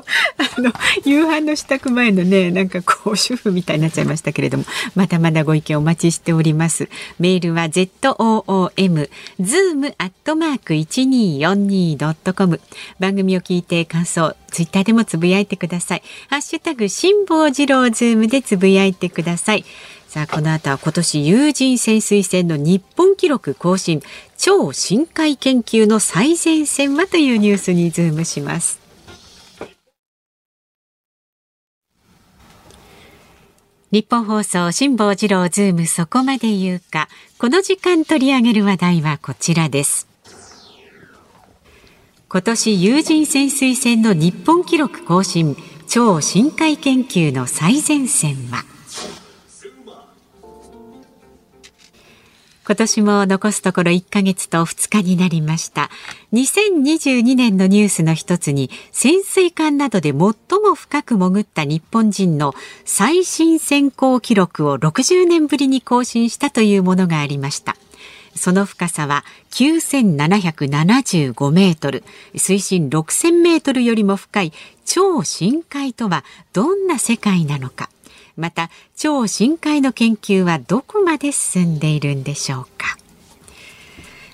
[0.57, 0.71] あの
[1.05, 6.89] 夕飯の支度前のねなんかこう主婦みたいになっちゃいましたけれどもまだまだご意見お待ちしております。
[7.19, 12.59] メールは z o o m zoom アットマーク一二四二ドットコム
[12.99, 16.03] 番組を聞いて感想ツイッターでもつぶやいてください。
[16.29, 19.65] ハッシュタグ辛坊治郎ズームでつぶやいてください。
[20.11, 24.01] さあこの後は今年有人潜水船の日本記録更新
[24.37, 28.81] 超深海研究の最前線はというニュースにズームします。
[33.91, 37.07] ニッポン放送辛坊治郎ズームそこまで言うか。
[37.37, 40.09] この時間取り上げる話題はこちらです。
[42.27, 45.55] 今年有人潜水船の日本記録更新
[45.87, 48.65] 超深海研究の最前線は？
[52.71, 55.89] 今年も残すところ1ヶ月と2日になりました。
[56.31, 60.35] 2022年のニュースの一つに潜水艦などで最も
[60.75, 62.53] 深く潜った日本人の
[62.85, 67.75] 最新潜航記録を60年ぶりに更新したというものがありました。
[68.35, 72.05] その深さは9775メートル、
[72.37, 74.53] 水深6000メートルよりも深い
[74.85, 77.89] 超深海とはどんな世界なのか。
[78.41, 82.97] また超深海の研究はどこまで進んでいるんでしょうか。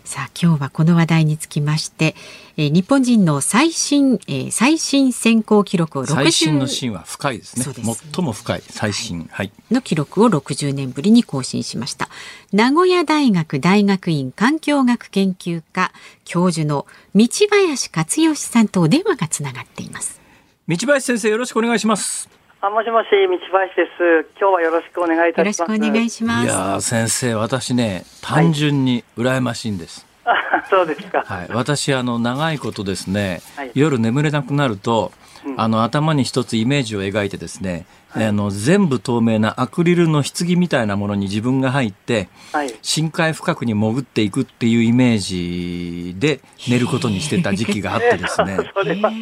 [0.05, 2.15] さあ今日はこの話題につきまして、
[2.55, 7.63] えー日本人の最新、えー最新選考記録を60最新のシーンは深いですね。
[7.65, 8.03] そうです。
[8.13, 9.27] 最も深い最新。
[9.29, 12.07] はい、の記録を60年ぶりに更新しました。
[12.53, 15.91] 名古屋大学大学院環境学研究科
[16.23, 20.21] 教授の道林克義さんとお電話がつながっています。
[20.69, 24.29] 道林先生よろしくお願いしますあ、もしもし、道林です。
[24.39, 25.61] 今日はよろしくお願いいたします。
[25.61, 30.07] よろしくお願いしますいやー先生私ね単純に羨ましいんです、
[30.67, 31.23] そうですか。
[31.23, 35.11] はい、私あの長いことですね、はい夜眠れなくなると、
[35.45, 37.85] うんあの頭に一つイメージを描いてですね、
[38.25, 42.73] あの全部透明なアクリルの棺みたいなものに自分が入ってはい。
[42.81, 48.57] 深海深くに潜っていくっていうイメージで寝ることにしてた時期があってですね。
[48.73, 49.15] それは、す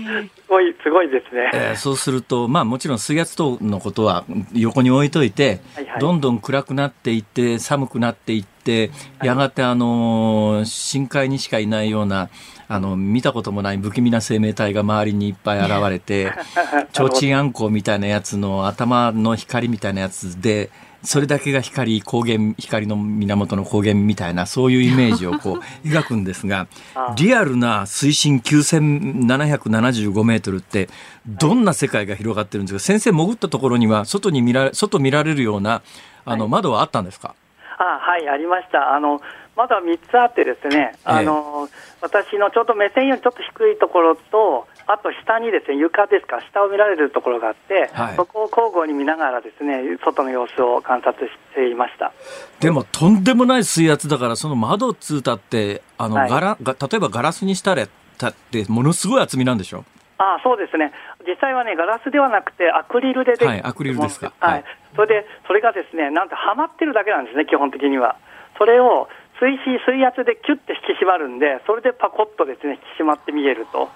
[0.47, 1.49] ごい、すごいですね。
[1.53, 8.91] えーそうすると、まあもちろん水圧等のことは横に置いといて、はいはいどんどん暗くなっていって、寒くなっていって、
[9.23, 12.29] やがてあのー深海にしかいないような、
[12.67, 16.32] あの、見たこともない不気味な生命体が周りにいっぱい現れて、
[16.93, 20.69] 提灯あんこみたいなやつの頭の光みたいなやつで、
[21.04, 30.89] それだけが光、光源、光の源の光源みたいな、そういうイメージをこう 描くんですがあ、リアルな水深9775メートルって、
[31.28, 32.80] どんな世界が広がってるんですか？
[32.80, 35.82] 先生潜ったところには、外に見られ、外見られるような、
[36.25, 37.36] あの、窓はあったんですか？
[37.78, 38.95] あはい、ありました。
[38.95, 39.21] あの、
[39.55, 41.69] まだ3つあってですね、あの、
[42.01, 48.15] 私のちょうど目線よりちょっと低いところと、あと下にですね、床ですか、下を見られるところがあって、はい。
[48.15, 52.11] そこを交互に見ながらですね、外の様子を観察していました。
[52.59, 56.29] でも、とんでもない水圧だから、その窓っつうたって、あの、はい。
[56.29, 57.87] ガ例えばガラスにしたれ
[58.17, 59.85] たって、ものすごい厚みなんでしょ？
[60.17, 60.93] あそうですね、
[61.27, 64.31] 実際はね、ガラスではなくて、アクリルでできてるはいアクリルですか。
[64.39, 64.63] ははいい、
[64.95, 68.15] それで、それがですね、なんとはまってるだけなんですね、基本的には。
[68.57, 69.09] それを
[69.39, 73.89] 水深、水圧でキュッて引き締まるんで、それでパコッとですね引き締まって見えると、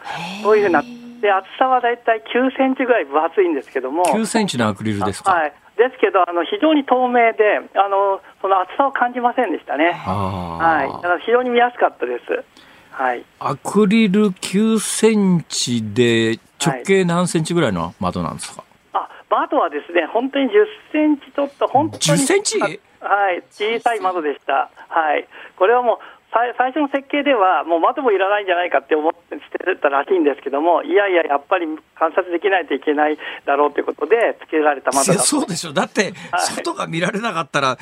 [0.43, 4.03] そういうふうになって、厚さはだいたい9センチぐらい分厚いんですけども。
[4.05, 5.31] ?9 センチのアクリルですか？
[5.31, 9.93] はい、ですけど、あの非常に透明であの、その厚さを感じませんでしたね。
[10.05, 12.43] あはい、だあから非常に見やすかったです。
[12.91, 20.49] はい、アクリル9センチで直径何センチぐらいの窓なんですか、あ窓はですね、本当に10
[20.91, 22.01] センチちょっと、本当に。
[22.01, 22.59] 10センチ？
[23.01, 24.69] はい、小さい窓でした。
[24.87, 25.27] はい。
[25.57, 25.97] これはもう、
[26.31, 31.65] 最初の設計では、もう窓もいらないんじゃないかって思ってしてたらしいんですけども、いやいや、やっぱり
[31.95, 35.25] 観察できないといけないだろうということで、付けられた窓だと。
[35.25, 35.73] そうでしょ。
[35.73, 36.41] だって、はい。
[36.41, 37.77] 外が見られなかったら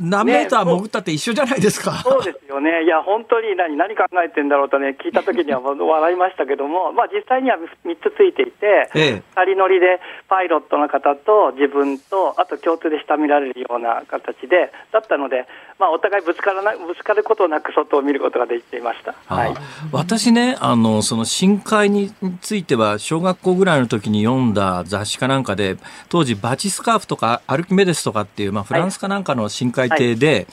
[0.00, 9.22] 何メーター潜ったって一緒じゃないですか、そうですよね、いや、本当に何何考えてんだろうとね、聞いたときにはもう笑いましたけども、まあ、実際には3つついていて、ええ。
[9.36, 15.46] 2人乗りでパイロットの方と自分と、あと共通で下見られるような形で、だったので、
[15.78, 19.14] まあ、お互いぶつからなぶつかることなく外を見ることができていました。
[19.26, 19.50] はい。
[19.50, 19.60] あ
[19.92, 25.76] 私ねあのその深海については小学校ぐらいの時に読んだ雑誌かなんかで
[26.08, 30.46] 当時バチスカーフとかアルキメデスとかっていう、まあ、フランスかなんかの深海艇で、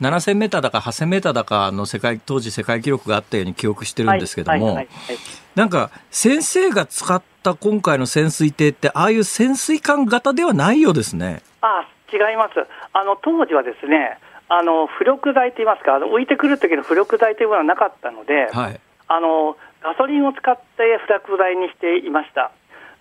[0.00, 4.74] 7000メーターだか8000メーターだかの世界当時世界記録があったように記憶してるんですけども、はい。
[4.74, 4.84] はい。
[4.84, 5.18] はいはい
[5.56, 11.42] なんか先生が使った今回の潜水艇ってああいう潜水艦型ではないようですね。
[11.62, 12.52] あ違います
[12.92, 22.50] あの当時はですねあの浮力剤といいますか、あの浮いてくる時の浮力剤というものはなかったので、はいあのガソリンを使って浮力剤にしていました。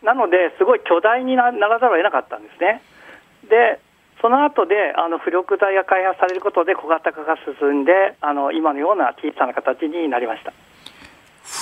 [0.03, 2.81] なので、すごい巨大になならざるを得なかったんですね。
[3.49, 3.79] で、
[4.21, 10.53] その後であの浮力剤が開発されることで小型化が進んで、あの今のような小さな形になりました。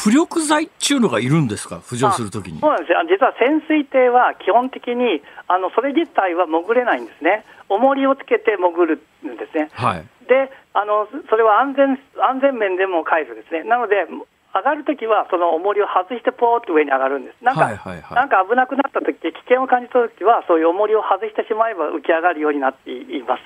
[0.04, 1.78] 浮力剤っていうのがいるんですか？
[1.78, 3.00] 浮上するときにそうなんですよ。
[3.00, 7.46] あ実は潜水艇は基本的にあのそれ自体は潜れないんですね。
[7.70, 9.70] 重りをつけて潜るんですね。
[9.72, 13.64] はいで、あのそれは安全安全面でも解除ですね。
[13.64, 14.08] なので、
[14.56, 17.44] 上がるときは、その重りを外して、ポーって上に上がるんです。
[17.44, 23.44] なんか、はいはいはいなんか危なくなったとき、危険を感じたときは、そういう重りを外してしまえば浮き上がるようになっています。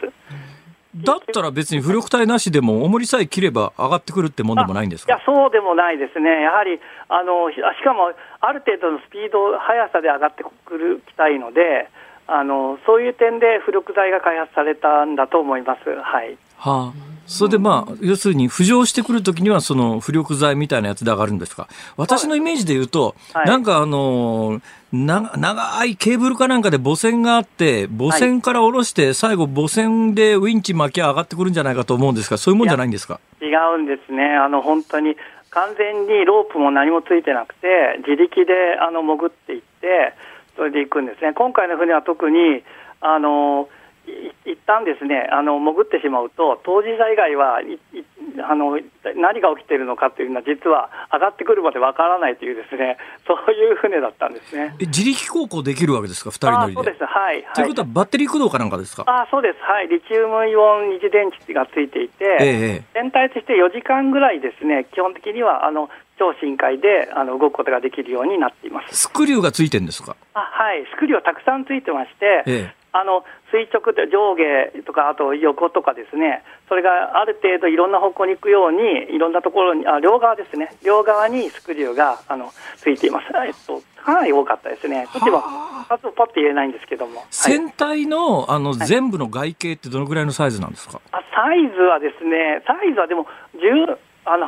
[1.03, 5.13] だったら別に浮力体なしでも重りさえ切れば上がってくるってもんでもないんですか？
[5.13, 6.41] いや、そうでもないですね。
[6.41, 6.79] やはり、
[7.10, 11.89] あの、ししかも、ある程度のスピード、速さで上がってくるきたいので、
[12.27, 15.89] あの、そういう点で浮力剤が開発されたんだと思います。
[15.89, 16.38] はい。
[16.57, 16.93] はあ、
[17.27, 21.67] それでまあ、要するに浮上してくるときにはその浮力剤みたいなやつで上がるんですか？
[21.97, 23.45] 私のイメージで言うと、はい。
[23.45, 24.61] なんかあのー
[24.93, 33.19] な長いケーブルかなんかで母船があって母船から下ろして最後母船でウィンチ巻き上がってくるんじゃないかと思うんですがそういうもんじゃないんですか？
[33.41, 34.23] 違うんですね。
[34.23, 35.17] あの、本当に、
[35.49, 40.13] 完全にロープも何もついてなくて、自力で、あの、潜っていって、
[40.55, 41.33] それで行くんですね。
[41.33, 42.63] 今回の船は特に、
[43.01, 43.76] あの、い
[44.46, 48.04] 一旦ですね、あの、潜ってしまうと、当事者以外は、いい
[48.41, 48.80] あの、
[49.15, 54.76] 何が起きているのかというのは、実は上がってくるまでわからないというですね、そういう船だったんですね。
[54.80, 56.32] え自力航行できるわけですか？
[56.32, 56.80] 二人乗りで。
[56.82, 57.06] あそうです。
[57.06, 57.46] はい。
[57.56, 59.60] ということはバッテリー駆動かなんかですか、あそうです。
[59.62, 59.88] はい。
[59.88, 65.89] リチウムイオン二次電池がついていて、ええ全体として4時間ぐらいですね、基本的にはあの
[66.20, 68.96] 超深海であの動くことができるようになっています。
[68.96, 70.15] スクリューがついてるんですか？
[70.36, 83.28] あはい、スクリューはたくさんついてまして、ええああの垂直で上下とか、あと横とかですね、それがある程度いろんな方向に行くように、いろんなところに、あ両側ですね、両側にスクリューがあのついています。
[83.45, 85.07] えっと、かなり多かったですね。
[85.13, 85.41] ちょっと今、
[85.88, 87.19] 数をパッと言えないんですけども。
[87.19, 94.47] はい、船体のあの全部の外形ってどのぐらいのサイズなんですか、あサイズはですね、サイズはでも10、あの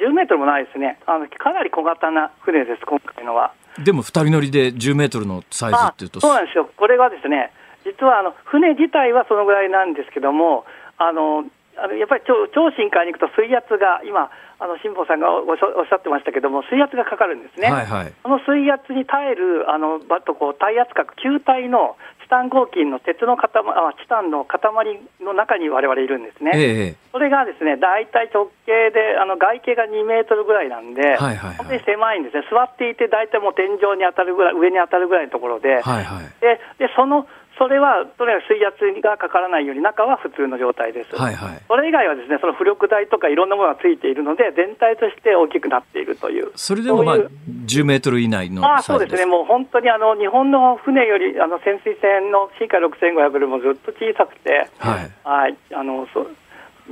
[0.00, 0.98] 10メートルもないですね。
[1.06, 3.52] あのかなり小型な船です、今回のは。
[3.82, 6.68] でも2人乗りで10メートルのサイズっていうとそうなんですよ。
[6.76, 7.52] これはですね、
[7.88, 10.64] 実はあの船自体はそのぐらいなんですけども、
[10.98, 11.44] あの
[11.78, 21.94] あのやっぱり超超深海に行くと水圧が今、あの辛坊さんがおっしゃってましたけども、水圧がかかるんですね、はいはい、その水圧に耐えるあのバットこう耐圧角、球体の
[22.26, 24.58] チタン合金の鉄の塊あチタンの塊
[25.22, 26.60] の中にわれわれいるんですね、え
[26.92, 41.16] え、それがですね大体直径で、あの外径が2メートルぐらいなんで、はいはいはい、本当に狭いんですね、座っていて、大体もう天井に当たるぐらい、上に当たるぐらいのところで、はいはい、ででそのそれは、とにかく水圧がかからないように、中は普通の状態です。
[41.16, 46.52] はいはい、それ以外はですね、その浮力台とかいろんなものがついているので、全体として大きくなっているという。
[46.54, 56.26] それでもまあ、10メートル以内のあそうですね、もう本当にあの日本の船より、あの潜水船の深海6500よりもずっと小さくて、はい、はい、あのそ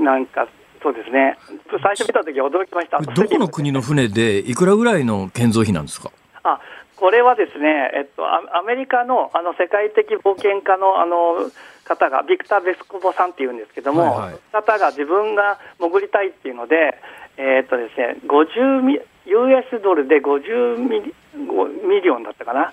[0.03, 0.49] なんか、
[0.83, 1.39] そうですね、
[1.83, 2.99] 最初見たときは驚きました。
[3.01, 6.11] どこの国の船で、いくらぐらいの建造費なんですか？
[6.43, 6.61] あ
[6.97, 11.51] これはですね、えっと、アメリカのあの世界的冒険家のあの
[11.85, 16.99] 方が、ビクター・ベスコボさんっていうんですけども、はいはい、方が自分が潜りたいっていうので、
[17.37, 21.15] えー、っとですね、50ミ US ドルで50ミリ
[21.87, 22.73] ミリオンだったかな。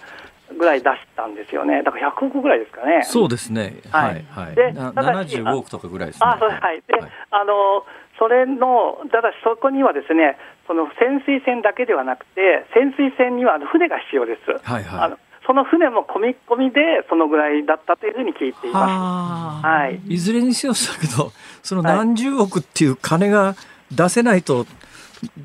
[0.57, 3.01] ぐらい出したんですよね、だから100億ぐらいですかね。
[3.03, 6.27] そうですね、はい、はい、で75億とかぐらいですね。
[6.27, 7.85] あそうはいで、はい、あの
[8.19, 14.51] それの、ただしそこにはですね、その潜水船だけではなくて、潜水船には船が必要です。
[14.63, 19.65] はいはい、あのその船も込み込みで、そのぐらいだったというふうに聞いています。
[19.67, 23.55] はい、いずれにせよだけど、その何十億っていう金が
[23.91, 24.65] 出せないと、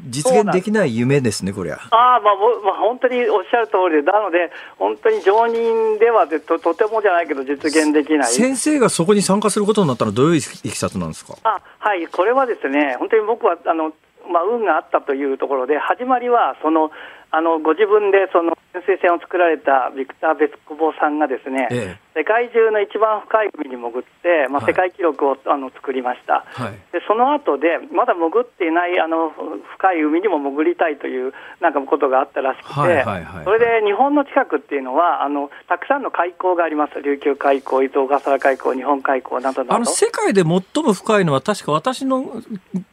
[0.08, 1.78] 実現できない夢ですね、こりゃ。
[1.90, 8.32] あまあ、まあ、本当におっしゃる通りで、なので、本当に常人ではでととてもじゃないけど、実現できない。
[8.32, 11.34] 先生がそこに参加することになったのは、どういういきさつなんですか？
[11.44, 13.92] あはい、これはですね、本当に僕はあの、
[14.31, 16.91] まあ、運があったというところで、始まりはその
[17.31, 29.31] あのご自分でその潜水船を作られたビクター・ベスコボさんがですね、ええ、世界中の一番深い海に潜って、まあ、世界記録を、はい、あの作りました、はい、でその後で、まだ潜っていないあの
[29.76, 39.74] 深い海にも潜りたいというなんかことがあったらしくて、はいはいはい、それで日本の近くっていうのはあの、たくさんの海溝があります、琉球海溝、伊豆小笠原海溝、日本海溝などなど。
[39.76, 42.24] あの世界で最も深いのは、確か私の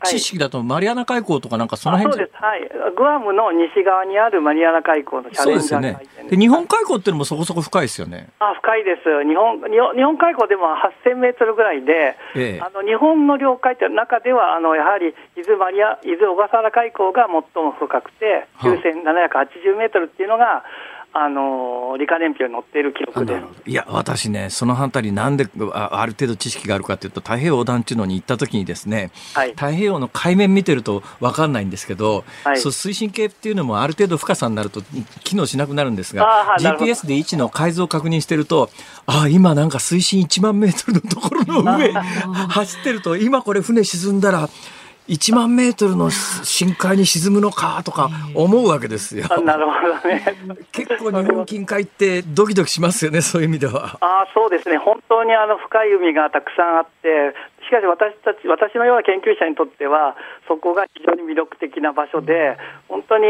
[0.04, 6.30] 知識だと、マリアナ海溝とか、なんかその辺そうです、はい、グアムの西側にあるマリアナ海溝のチャレンジャー海ですね。
[6.30, 8.30] で日本海溝っていうのもそこそこ深いですよね。
[8.39, 10.67] あ深いです日本日本日本海溝でも
[11.05, 20.63] 8000メートルぐらいで、ええ、あの日本の領海って中ではあのやはり伊豆マリア伊豆小笠原海溝が最も深くて9780メートルっていうのがあ
[21.30, 23.39] の理科年表に載っている記録で。
[23.39, 34.82] すいや、私ね、その辺り、なんであある程度知識があるかというと、太平洋横断っていうのに行った時にですね、はい、太平洋の海面見てると分かんないんですけど、はい、そう推進系っていうのもある程度深さになると
[35.24, 38.70] 機能しなくなるんですが、GPS で位置の改造を確認してると、
[39.05, 44.49] ああ、今なんか水深1万メートルのところの上走ってると、今これ船沈んだら、
[45.08, 49.28] 1万メートルの深海に沈むのかとか思うわけですよ。
[49.43, 50.36] なるほどね。
[50.72, 53.97] 結構日本近海ってドキドキしますよね、そういう意味では。
[54.01, 57.36] あそうですね、本当にあの深い海がたくさんあって、
[57.66, 60.16] しかし私たち、私のような研究者にとっては、
[60.47, 62.57] そこが非常に魅力的な場所で、
[62.88, 63.26] 本当に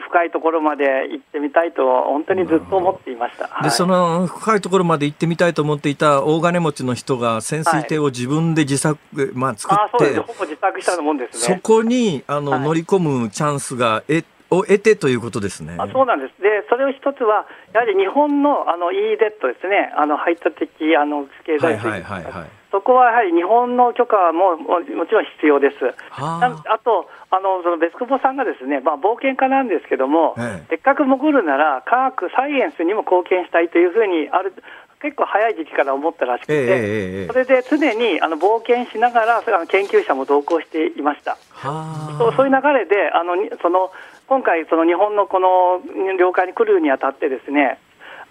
[0.00, 3.46] 深いところまで行ってみたいと、本当にずっと思っていました。
[3.46, 11.56] で、はい、その深いところまで行ってみたいと思っていた大金持ちの人が潜水艇を自分で自作、はい、まあ、作って、あそうですほぼ自作したもんですね。
[11.56, 15.76] そこにあの、はい、乗り込むチャンスが得を得てということですね。
[15.78, 16.40] あそうなんです。
[16.40, 25.96] で、それを一つは、やはり日本のあの EZ ですね、あの排他的あの経済水域、はいはいはいはい、そこはやはり日本の許可もももちろん必要です。
[26.12, 34.52] ああと、あのそのベスコボさんがですね、まあ、冒険家なんですけども、ええ、せっかく潜るなら、科学、サイエンスにも貢献したいというふうにある、
[35.00, 41.38] 結構早い時期から思ったらしくて、え、それで常にあの冒険しながら、研究者も同行していました。
[41.56, 43.90] そうそういう流れで、あのその
[44.28, 45.80] 今回、その日本のこの
[46.18, 47.78] 領海に来るにあたってですね、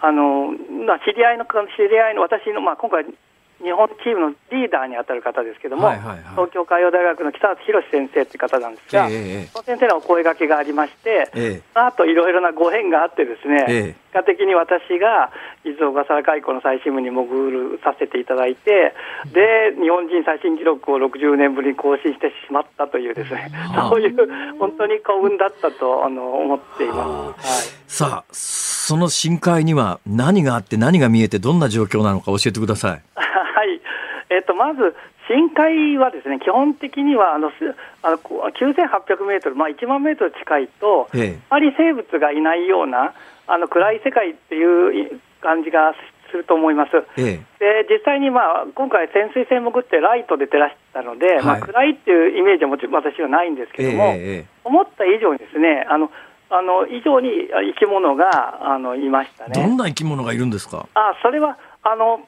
[0.02, 0.54] あの
[0.86, 1.50] まあ、知り合いの知
[1.90, 3.06] り合いの私の、まあ、今回
[3.64, 6.24] 日本チームのリーダーに当たる方ですけども、はいはいはい。
[6.32, 11.62] 東京海洋大学の北松博先生っていう方なんですが、ええその先生のお声掛けがありまして、ええ。
[11.74, 13.96] その後いろいろなご縁があってですね、ええ。
[14.14, 15.32] 結果的に私が
[15.64, 18.94] 伊豆小笠原海溝の最深部に潜るさせていただいて、
[19.34, 23.52] で、日本人最新記録を60年ぶりに更新してしまったというですね、
[23.90, 27.72] そういう本当に幸運だったとあの思っています。
[27.72, 27.86] はい。
[27.88, 28.34] さあ
[28.86, 33.02] その深海には何があって何が見えてどんな状況なのか教えてください、
[34.36, 34.96] えっとまず
[35.28, 37.56] 深海はですね基本的にはあのす
[38.04, 43.14] あのこう9800メートル、まあ、1万メートル近いと、ええあまり生物がいないような
[43.48, 45.94] あの暗い世界っていう感じが
[46.32, 46.92] すると思います。
[47.18, 56.12] えで実際に、まあ、今回、潜水船潜ってライトで照らしたので、まあ、はい暗いっていうイメージはもちろん私はないんですええけども、ええ思った以上にですねあの
[56.50, 59.54] あの以上に生き物があのいましたね。
[59.54, 60.88] どんな生き物がいるんですか？
[60.94, 62.28] あそれはあの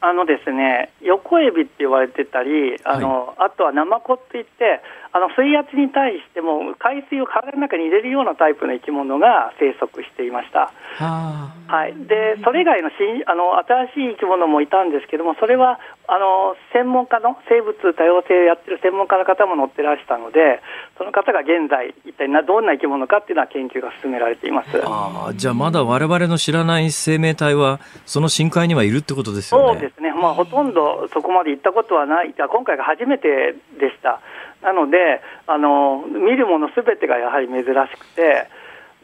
[0.00, 4.80] あのですね、横エビって言われてたり、あのあとはナマコっていって、
[5.16, 10.68] あの水圧に対しても海水を体の中に入れるようなタイプの生き物が生息していました。
[11.00, 20.60] ははい、でそれ以外の新あの新しい生き物もいたんですけども、それはあの専門家の生物多様性をやってる専門家の方も乗ってらしたので、
[20.98, 24.68] その方が現在、一体などんな生き物かっていうのは研究が進められています。
[24.84, 29.72] ああじゃあまだ我々の知らない生命体はその深海にはいるってことですよね。
[29.72, 34.20] そうですね、まあ、ほとんどそこまで行ったことはない、あ今回が初めてでした。
[34.66, 38.50] なので、あの見るものすべてがやはり珍しくて、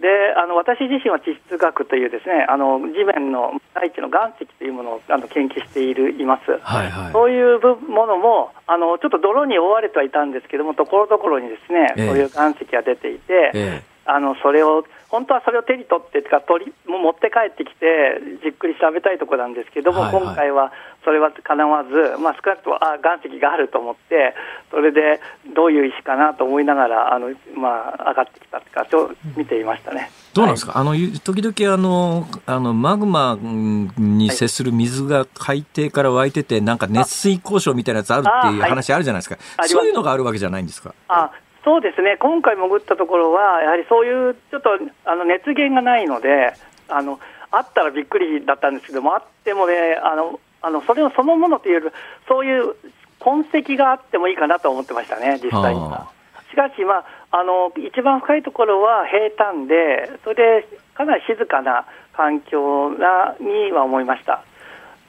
[0.03, 6.59] であの私自身は地質学というですねあの地面の大地の岩石というものをあの研究しているいます。
[6.61, 7.13] はいはい。
[7.13, 20.25] そういう部ものもあのちょっと泥に覆われてはいたんですけども、ところどころにですね、ええそういう岩石が出ていて、えあのそれを本当はそれを手に取ってとか取りもう持って帰ってきてじっくり調べたいところなんですけども、はいはい。
[20.25, 20.73] 今回は
[21.05, 24.35] それはかなわず、まあ、少なくともあ岩石があると思って
[24.71, 25.21] それで
[25.55, 30.11] どういう石かなと思いながらあの、まあ、上がってきたってかちょ見ていましたね。
[30.33, 39.73] どうなんですか、あのゆ時々あのあのマグマうんに接する水が海底から湧いてて、なんか熱水交渉みたいなやつあるっていう話あるじゃないですか、あります。
[39.75, 40.95] そういうのがあるわけじゃないんですか？
[41.09, 41.31] あ
[41.65, 44.71] そうですね、今回潜ったところは、やはりそういうちょっと
[45.05, 46.55] あの熱源がないので
[46.89, 51.87] あの、あったらびっくりだったんですけども、あってもね、あのあのそれをそのものというより、
[52.29, 52.75] そういう
[53.21, 56.09] 痕跡があってもいいかなと思ってましたね、実際にはは。
[56.51, 56.99] しかし、ま
[57.31, 64.43] あ、あの一番深いところは平坦で、それでかなり静かな環境なには思いました。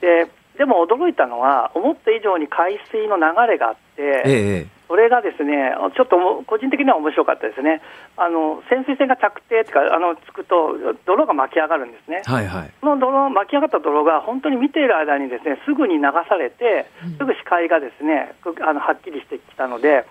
[0.01, 0.27] で
[0.57, 7.81] でも驚いたのは、思った以上に海水の流れがあって、ええそれがですね、ちょっとも個人的には面白かったですね。
[8.15, 10.77] あの潜水船が着底とかあのつくと
[11.09, 12.21] 泥が巻き上がるんですね。
[12.29, 12.71] はいはい。
[12.77, 16.85] その泥巻き上がった泥が本当に見ている間にですねすぐに流されて、
[17.17, 20.05] すぐ視界がですねくあのはっきりしてきたので、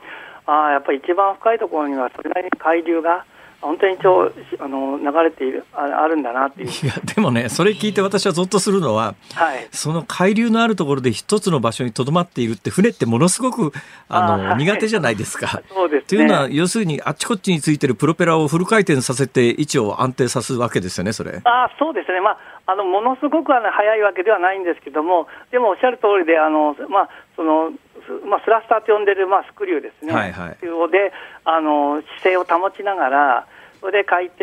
[0.47, 3.25] ああやっぱり一番深いところにはそれなりに海流が
[3.63, 6.69] 本当にちょあの流れているああるんだなっていう。
[6.69, 9.69] いやでもねそれ聞いて私はゾッとするのははい。
[9.71, 13.73] その海流のあるところで一つの場所にとどまっているって船ってものすごく
[14.09, 15.63] あのはい苦手じゃないですか。
[15.73, 16.07] そうですね。
[16.09, 21.41] というのは要するにあっちこっちについてるプロペラをフル回転させて位置を安定させるわけですよねそれ。
[21.45, 22.33] あそうですね、ま
[22.67, 27.71] あ、あのものすごくあの速いわけではないんですけども、でもおっしゃる通りで、あのまあその
[28.03, 30.57] すまあ、スラスターと呼んでる、まあ、スクリューですね、はいはい
[30.91, 31.13] で
[31.45, 33.47] あの姿勢を保ちながら、
[33.83, 34.39] それで海底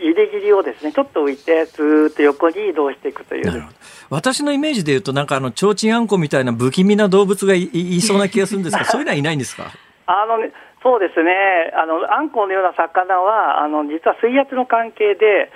[0.00, 3.64] ギリギリをですねちょっと浮いて、ずーっと横に移動していくという。
[4.08, 9.64] 私のイメージで言うとなんかあの提灯あんこみたいな不気味な動物がいい いそうな気がするんですが そういうのはいないんですか？
[10.06, 10.52] あのね、
[10.82, 11.32] そうですね、
[11.74, 15.50] あのアンコウのような魚は、あの実は水圧の関係で、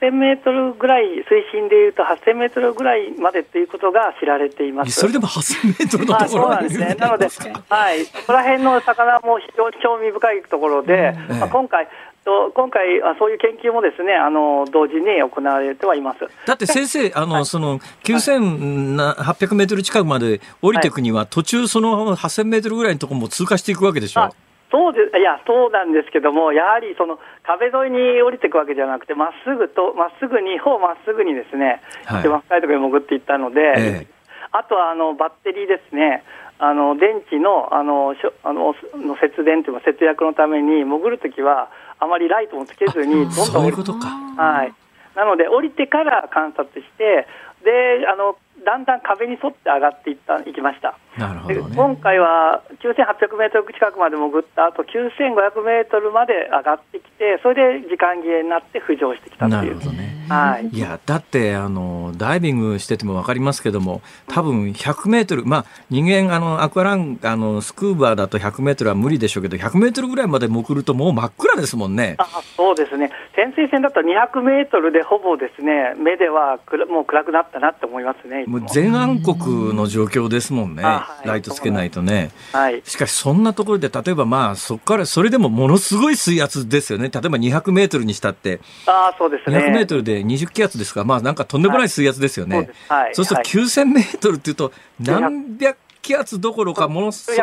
[0.00, 4.92] 8000メートルぐらい、水深でいうと8000メートルぐらいまでということが知られています。
[4.92, 6.94] それでも8000メートルのまあ、ところそうなんですね。
[6.98, 7.28] なので、
[7.68, 11.88] はい、そこら辺の魚も非常に興味深いところで、ええまあ、今回、
[12.24, 16.20] と今回あ、そういう研究もですね、あの同時に行われてはいます。
[16.46, 24.20] だって先生、あの、その、9800メートル近くまで降りていくには、途中その8000メートルぐらいのところも通過していくわけでしょ？
[24.22, 24.32] あ
[24.72, 32.20] そうでいやそうなんですけども、やはりその壁沿いに降りていくわけじゃなくて、まっすぐと、まっすぐに、ほぼまっすぐにですね、はい。
[32.20, 34.20] 一番深いところに潜っていったので、ええ。
[34.52, 36.22] あとはあのバッテリーですね、
[36.62, 44.08] あの電池のあのしょあのの節電というか、節約のために、潜るときは、あまりライトもつけずに、どんどん降りいうことか。
[44.36, 44.74] はい、
[45.16, 47.26] なので、降りてから観察して、
[47.64, 50.98] であのだんだん壁に沿って上がっていったいきました。
[51.16, 51.76] でなるほどね。
[51.76, 59.84] 今回は9800メートル近くまで潜った後9500メートルまで上がってきて、それで時間切れになって浮上してきたというなるほ。
[59.86, 60.26] どね。
[60.28, 60.68] はい。
[60.68, 72.14] いやだってあのダイビングしてても分かりますけども多分100メートルまあ人間あのアクアランあのスクーバーだと100メートルは無理でしょうけど100メートルぐらいまで潜るともう真っ暗ですもんね。
[72.18, 78.58] あそうですね、潜水船だと200メートルでほぼですね、目では暗もう暗くなったなって思いますね、も。
[78.58, 79.36] もう全暗黒
[79.72, 81.28] の状況ですもんね、あはい。
[81.28, 82.30] ライトつけないとね。
[82.52, 87.10] はい、しかしそんなところで例えばまあそこからそれでもものすごい水圧ですよね。
[87.12, 88.60] 例えば200メートルにしたって。
[88.86, 89.58] あそうですね。
[89.58, 91.00] 200メートルで20気圧ですか。
[91.00, 92.56] らまあなんかとんでもない水圧ですよね。
[92.56, 92.92] そうです。
[92.92, 93.14] はい。
[93.14, 97.36] そうすると9000メートルっていうと何百気圧どころかものす980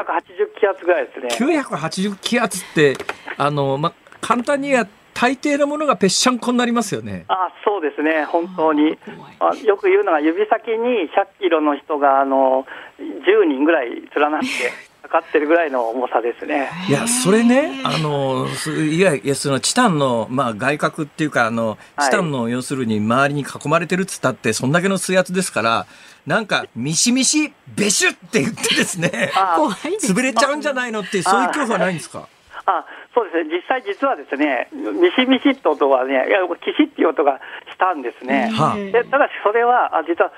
[0.59, 1.61] 気圧ぐらいですね。
[1.61, 2.97] 980気圧って
[3.37, 4.87] あの、まあ、簡単には
[5.19, 7.25] 大抵のものがぺっしゃんこになりますよね。
[7.27, 8.97] あそうですね、本当に。
[9.39, 12.67] あよく言うのが、指先に100キロの人があの
[12.99, 14.47] 10人ぐらい連なって
[15.01, 16.69] かかってるぐらいの重さですね。
[16.87, 22.01] いや、それね、あの、すいや、いや、そのチタンの、まあ、外角っていうか、あの、はい。
[22.03, 25.85] チタンの、要するに周りに囲まれてるっつったって、そんだけの水圧ですから、
[26.25, 32.27] なんか、ミシミシ、ベシュって言ってですね、あ怖いです潰れちゃうんじゃないのっていう、そういう恐怖はないんですか？
[32.65, 32.83] あ
[33.17, 38.53] そうですね、実際、実はですね、ミシミシって音はね、いやキシっていう音がしたんですね。
[38.53, 40.29] はあでただし、それはあ実は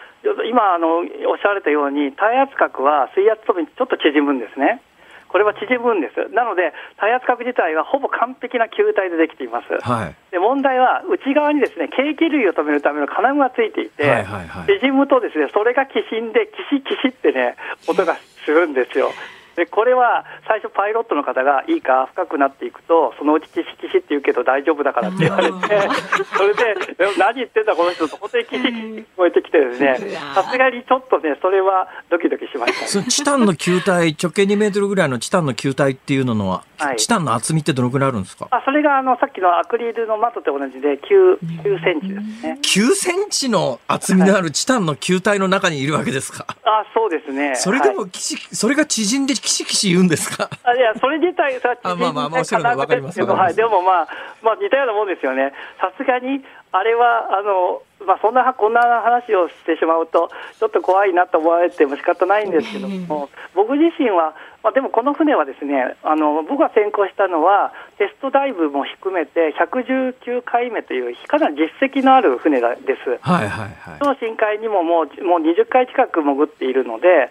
[0.48, 1.06] 今あの、おっ
[1.36, 4.80] しゃられたように、耐圧角は水圧とちょっと縮むんですね。
[5.28, 6.34] これは縮むんです。
[6.34, 9.76] なので、耐圧角自体はほぼ完璧な球体でできています。
[9.84, 10.16] はい。
[10.32, 17.58] で問題は内側にですね景気類を止めるための金具がついていて、はいはいはい縮むとですねそれがきしんでキシキシってね
[17.88, 18.16] 音が
[18.46, 19.12] するんですよ。
[19.60, 25.52] でこれは最初パイロットの方がいいか深くなっていくとそのうちキシキシって言うけど大丈夫だからって言われて
[26.38, 38.48] それでえ何言ってんだこの人と本当にキシキシ聞こえてきてですねさすがにちょっとねそれはドキドキしました、そのチタンの球体、直径2メートルぐらいのチタンの球体っていうのは、はいチタンの厚みってどのくらいあるんですか？
[38.52, 42.60] あそれがあのさっきのアクリルのマットと同じで 9, 9センチですね。
[42.62, 46.46] 9センチの厚みのあるチタンの球体の中にいるわけですか？
[46.64, 47.56] あそうですね。
[47.56, 50.50] それではいもキシ、それが縮んでキシキシ言うんですか？
[50.64, 54.08] あいや、それ自体さ、あまあまあまあおっしゃるのはわかりますけど、はい、でもまあ、
[54.42, 55.54] まあ似たようなもんですよね。
[55.82, 60.30] さすがに、あれは、あの、まあそんな、こんな話をしてしまうと、
[60.60, 73.20] ちょっと怖いなと思われても仕方ないんですけども、僕自身は、まあでもこの船はですね、あの、僕が先行したのは、テストダイブも含めて119回目という、かなり実績のある船だです。
[73.22, 74.00] はいはいはい。
[74.00, 77.30] 超深海にももうもう20回近く潜っているので、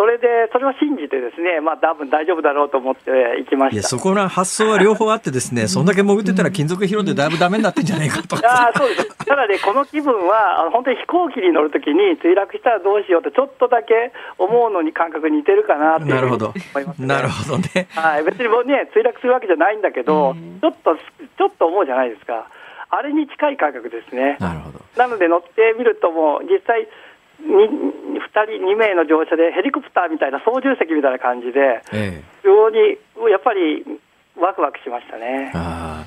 [0.00, 3.88] それで、それを信じてですね、まあ多分大丈夫だろうと思って行きまいや、した。
[3.90, 8.36] そこら発想は両方あってですね、そんだけ潜ってたら金属疲労でだいぶダメになってんじゃないかと。
[8.48, 16.54] あーそうですただね、この気分は、あの本当に飛行機に乗るときに墜落したらどうしようと、ちょっとだけ思うのに感覚似てるかなってなるほど
[16.98, 17.86] なるほどね。
[17.94, 22.46] はい、別にもうね、墜落するわけじゃないんだけど、ちょっと、ちょっと思うじゃないですか。
[22.88, 24.38] あれに近い感覚ですね。
[24.40, 24.80] なるほど。
[24.96, 26.88] なので乗ってみると、もう実際
[27.40, 32.22] に、2人、2名の乗車でヘリコプターみたいな操縦席みたいな感じで、ええ。
[32.42, 32.78] 非常に
[33.30, 33.84] やっぱり
[34.36, 35.52] ワクワクしましたね。
[35.54, 36.04] あ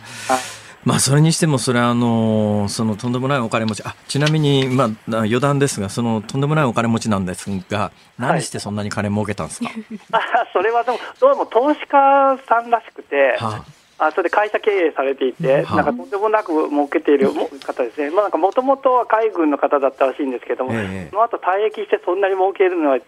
[0.86, 9.70] まあそれにしてもそれはあのそのとんでもないお金持ちあちなみにまあ余談ですがそのとんでもないお金持ちなんですが何してそんなに金儲けたんですか、
[10.12, 10.20] あ
[10.52, 15.76] それはでもどうも投資家さんらしくて、はあそれで会社経営されていて、はあ。
[15.78, 21.10] なんかとんでもなく儲けているも方ですね、まあ、なんかもともとは海軍の方だったらしいんですけども、ええ。
[21.10, 23.00] その後退役してそんなに儲けるのは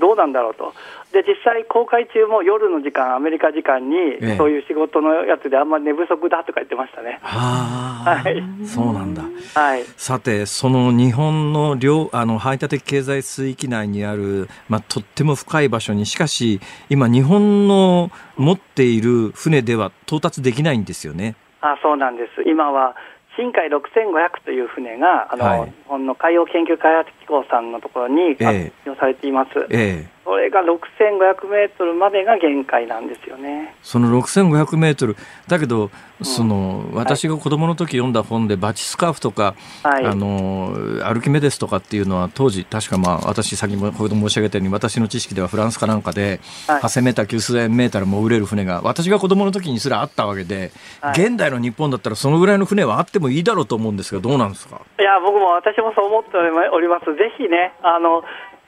[0.00, 0.72] どうなんだろうと、
[1.12, 7.20] で実際、公開中も夜の時間、アメリカ時間にええ、そういう仕事のやつであんまり寝不足だとか言ってましたね。
[7.22, 8.42] あ、はい。
[8.66, 9.22] そうなんだ。
[9.54, 9.84] はい。
[9.96, 21.36] さてその日本の両あの排他的経済水域内にある、まあ、とっても深い場所にしかし今日本の持っている船では到達できないんですよね。
[21.62, 22.94] あそうなんです、今は
[23.34, 29.50] 深海6500という船が、あのはい日本の海洋研究開発機構さんのところにええ発表されています。
[29.70, 33.74] ええそれが6500メートルまでが限界なんですよね。
[33.82, 35.16] その6500メートル
[35.48, 35.90] だけど、
[36.22, 40.06] その私が子供の時読んだ本でバチスカーフとか、はい。
[40.06, 50.70] あのアルキメデスとかっていうのは当時確かまあ私先ほど申し上げたように私の知識ではフランスかなんかではい8000メーター9000メーター潜れる船が私が子供の時にすらあったわけで、
[51.00, 54.80] はい現代の日本だったらそのぐらいの船はあってもいいだろうと思うんですがどうなんですか？
[54.98, 57.06] いや、僕も私もそう思っております。
[57.16, 58.22] ぜひね、あの、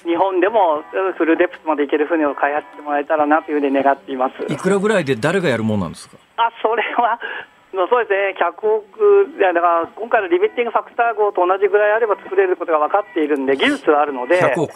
[0.05, 0.83] 日本でも
[1.17, 4.53] フルデプスまで行ける船を開発してもらえたらなというふうに願っています。
[4.53, 6.17] いくらぐらいで誰がやるもんなんですか？
[6.37, 7.19] あ、それは、
[7.73, 14.73] そうですね、100億、だから今回のリミッティングファクター号と同じぐらいあれば作れることが分かっているんで、技術はあるので、100億。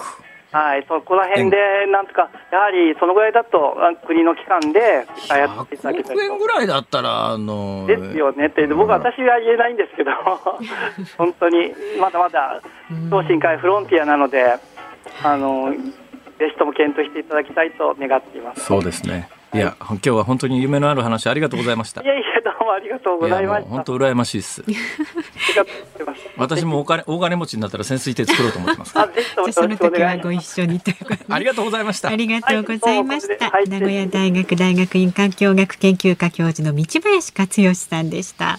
[0.51, 1.57] はい、そこら辺で、
[1.93, 8.47] なんとか、やはりそのぐらいだと、あ国の機関でやっていただけた100億円ぐらいだったら、あのですよね。
[8.47, 10.11] って、僕、私は言えないんですけど、
[11.18, 12.62] 本当にまだまだ、
[13.11, 14.57] 東進会フロンティアなので、
[15.23, 15.73] あの
[16.39, 18.65] ぜひとも検討していただきたいと願っています。
[18.65, 19.29] そうですね。
[19.55, 22.03] いや、今日は本当に夢のある話ありがとうございました。
[22.03, 23.69] いやいや、どうもありがとうございました。
[23.71, 24.63] 本当羨ましいです。
[26.37, 28.99] 私もお金、大金持ちになったら潜水艇作ろうと思ってます。
[28.99, 32.11] あ、ぜひともその時はご一緒にということでありがとうございました。
[32.11, 33.51] ありがとうございました。
[33.51, 38.59] はい名古屋大学大学院環境学研究科教授の道林克義さんでした。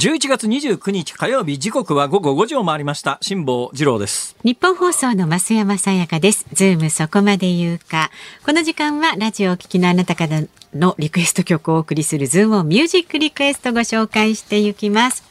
[0.00, 6.46] 11月29日火曜日時刻は午後5時を回りました辛坊治郎ですニッポン放送の増山さやかです。
[6.54, 8.10] ズームそこまで言うか。
[8.46, 10.40] この時間はラジオをお聞きのあなたから
[10.72, 15.22] のリクエスト曲をお送りするズームのミュージックリクエストご紹介していきます。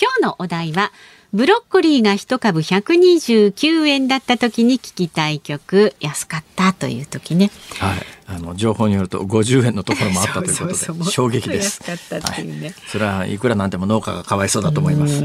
[0.00, 0.92] 今日のお題は
[1.34, 5.92] ブロッコリーが一株129円だった時に聞きたい曲。
[5.98, 7.50] 安かったという時ね。
[7.80, 7.98] はい。
[8.28, 11.82] あの情報によると50円のところもあったということで 衝撃です。
[11.84, 12.66] 安かったっていうね。
[12.66, 15.24] はい、それはいくらなんでも農家がかわいそうだと思います。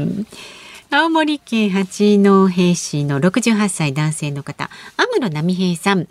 [0.90, 6.08] 青森県八戸市の68歳男性の方、安室奈美平さん。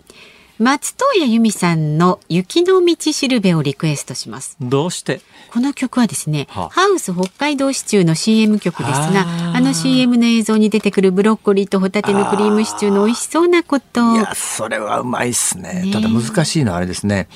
[0.60, 4.58] 松任谷由実さんの雪の道しるべをリクエストします。
[4.60, 5.22] どうして？
[5.50, 6.68] この曲はですね、はあ。
[6.68, 9.56] ハウス北海道シチューの CM 曲ですが、あー。
[9.56, 14.12] あの CM の映像に出てくるブロッコリーとホタテのクリームシチューの美味しそうなこと。
[14.12, 15.84] いやそれはうまいっすね。
[15.86, 17.28] ねただ難しいのはあれですね。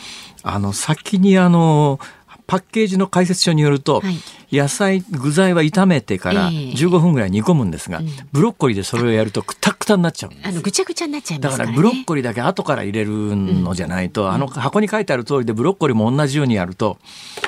[0.43, 2.01] あの先にあの
[2.47, 4.16] パッケージの解説書によると、はい。
[4.53, 6.57] 野菜具材は炒めてからええ。
[6.72, 8.09] 15分ぐらい煮込むんですが、うん。
[8.32, 11.76] ブロッコリーでそれをやるとくたくたになっちゃうあのぐちゃぐちゃになっちゃいだかますかららね。
[11.76, 16.99] ブロッコリーだけ後から入れるのじゃないと、あの箱に書いてある通りでブロッコリーも同じようにやると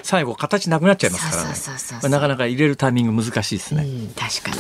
[0.03, 4.57] 最後形なくなっちゃいますからなかなか入れるタイミング難しいですね、うん、確かに。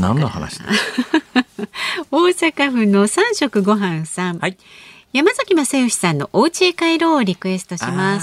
[0.00, 0.64] 何の話だ？
[2.10, 4.38] 大阪府の三食ご飯さん。
[4.38, 4.56] はい
[5.12, 8.18] 山崎正義さんのお家へ帰ろうをリクエストしま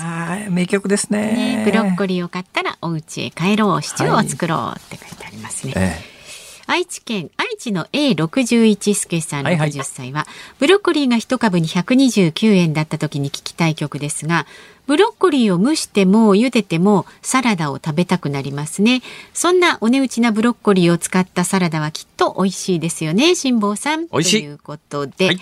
[0.45, 0.49] す。
[0.49, 1.61] 名曲ですね。
[1.61, 5.73] ね、ブロッコリーを買ったらお家へ帰ろうシチューを作ろうって書いてありますね。
[5.75, 6.19] え
[6.65, 9.69] 愛知県愛知の A61 助さんはいはい。
[9.69, 10.25] 60歳は、
[10.59, 14.47] ブロッコリーが一株に129円だった時に聞きたい曲ですが
[14.85, 19.03] ブロッコリーを蒸しても茹でてもサラダを食べたくなりますね。
[19.35, 24.07] そんなお値打ちなブロッコリーを使ったサラダはきっと美味しいですよね辛坊さん。
[24.07, 24.41] 美味しい。
[24.41, 25.39] ということで、はい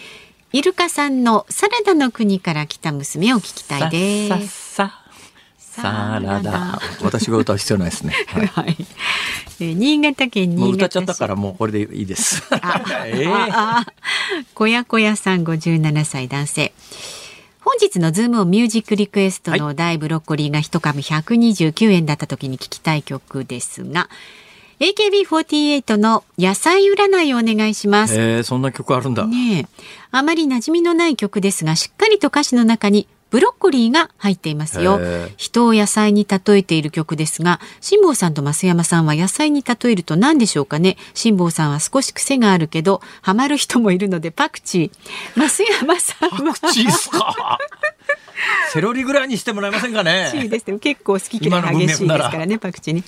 [0.54, 5.04] イルカさんのサラダの国から来た娘を聞きたいでさっすさ。
[5.60, 6.80] サラダ。
[7.04, 8.48] 私が歌う必要ないですね、はい。
[8.48, 8.76] はい、
[9.60, 10.86] えー新潟県もう新潟市。
[10.86, 12.44] 歌っちゃったからもうこれでいいです。
[12.50, 13.86] あええああ
[14.56, 16.74] 小屋小屋さん57歳男性。
[17.62, 24.10] 本日のズームのミュージックリクエストのお題ブロッコリーが一株129円だった時に聞きたい曲ですが
[24.80, 28.16] AKB48 の野菜占いをお願いします。
[28.16, 29.66] えー、そんな曲あるんだ、ねえ。
[30.12, 35.00] あまり馴染みのない曲ですがしっかりと歌詞の中にブロッコリーが入っていますよ。
[35.36, 40.98] 人を野菜に例えている曲ですが辛坊さんと増山さんは野菜に例えると何でしょうかね。
[41.14, 45.40] 辛坊さんは少し癖があるけどハマる人もいるのでパクチー。
[45.40, 46.38] 増山さんは。
[46.38, 47.58] パクチーっすか
[48.72, 50.32] セロリぐらいにしてもらえませんかね？
[50.50, 53.04] ですね結構好き嫌い激しいですからねパクチーね、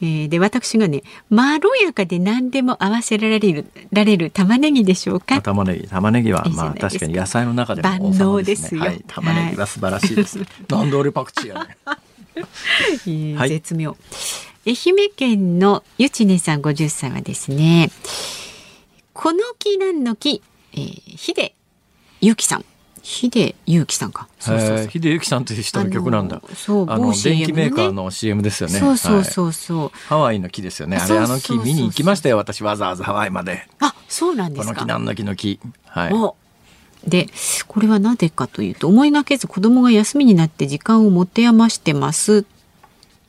[0.00, 5.40] えーで私がねまろやかで何でも合わせられるられる玉ねぎでしょうか？
[5.42, 8.80] 玉ねぎ玉ねぎはまあ確かに野菜の中でも王万能様ですよ。
[8.82, 10.38] ねはい、玉ねぎは素晴らしいです、
[10.68, 11.76] なんで俺パクチーやね
[12.36, 13.48] えー はい。
[13.50, 13.96] 絶妙。
[14.64, 17.90] 愛媛県のゆちねさん50歳はですね
[19.12, 20.40] この木なんの木
[20.72, 21.52] えー、秀
[22.20, 22.64] ゆきさん
[23.02, 24.28] 秀ゆきさんか。
[24.38, 24.90] そうそうそう。
[24.90, 26.40] 秀ゆきさんという人の曲なんだ。
[26.54, 28.78] そうあの、電気メーカーの CM ですよね。
[28.78, 30.96] そうそうそうそう、はい、ハワイの木ですよね。
[30.98, 32.36] あれあの木見に行きましたよ。
[32.36, 33.66] 私わざわざハワイまで。
[33.80, 34.74] あそうなんですか。
[34.74, 35.58] この木何の木の木。
[35.86, 36.10] は
[37.04, 37.08] い。
[37.08, 37.26] で
[37.66, 42.44] これはなぜかというと思いがけず子供が休みになって時間を持て余してます。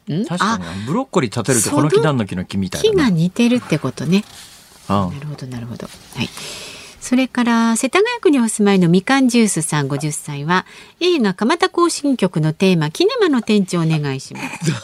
[0.07, 4.23] 確かにブロッコリー立てるとこの木何の木の木みたいな、木が似てるってことね。
[4.87, 5.87] なるほどなるほど。
[5.87, 6.29] はい
[7.03, 10.65] それから世田谷区にお住まいのみかんジュースさん50歳は
[11.01, 14.39] 映画蒲田行進曲のテーマキネマの店長お願いしま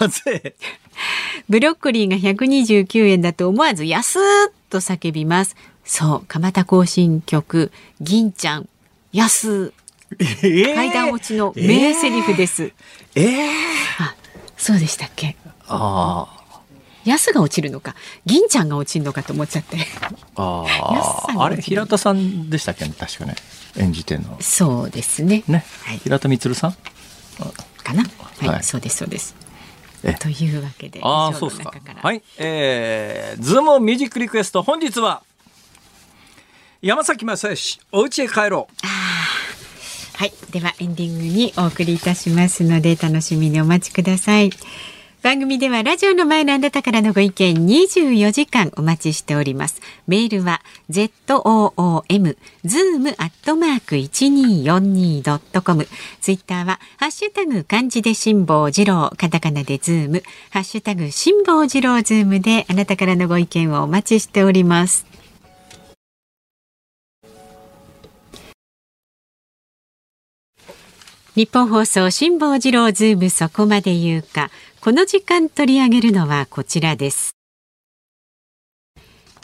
[0.09, 0.21] す。
[1.47, 4.21] ブロッコリーが129円だと思わず安っ
[4.69, 5.55] と叫びます。
[5.85, 8.67] そう蒲田行進曲銀ちゃん
[9.13, 9.71] 安、
[10.19, 12.73] えー、階段落ちの名セリフです。
[13.15, 13.49] えー、えー、
[14.03, 14.15] あ、
[14.57, 15.37] そうでしたっけ？
[15.69, 16.38] ああ。
[17.11, 17.95] 安が落ちるのか、
[18.25, 19.77] 銀ちゃんが落ちるのかと思っちゃって。
[20.35, 21.33] ああ。
[21.43, 23.35] あれ平田さんでしたっけ、ね、確かね。
[23.77, 24.37] 演じてんの。
[24.41, 25.43] そうですね。
[25.47, 25.65] ね。
[25.83, 26.71] はい、平田充さん？
[27.83, 28.03] かな？
[28.03, 29.35] はい、はい、そうです、そうです。
[30.19, 31.01] というわけで。
[31.03, 31.73] ああ、そうですか。
[32.01, 35.23] はい、えー、ズームミュージックリクエスト、本日は。
[36.81, 38.87] 山崎正義お家へ帰ろう
[40.17, 44.49] はいではエンディングにお送りいたしますので楽しみにお待ちください
[45.21, 49.81] 番組ではラジオの前のあなたからのご意見24時間お待ちしております。
[50.07, 55.87] メールは zoom zoom アットマーク 1242.com
[56.21, 65.09] ツイッターはハッシュタグ漢字で辛坊治郎カタカナでズームハッシュタグ辛坊治郎ズームであなたからのご意見をお待ちしております。
[71.35, 74.51] ニッポン放送辛坊治郎ズームそこまで言うか
[74.81, 77.35] この時間取り上げるのはこちらです。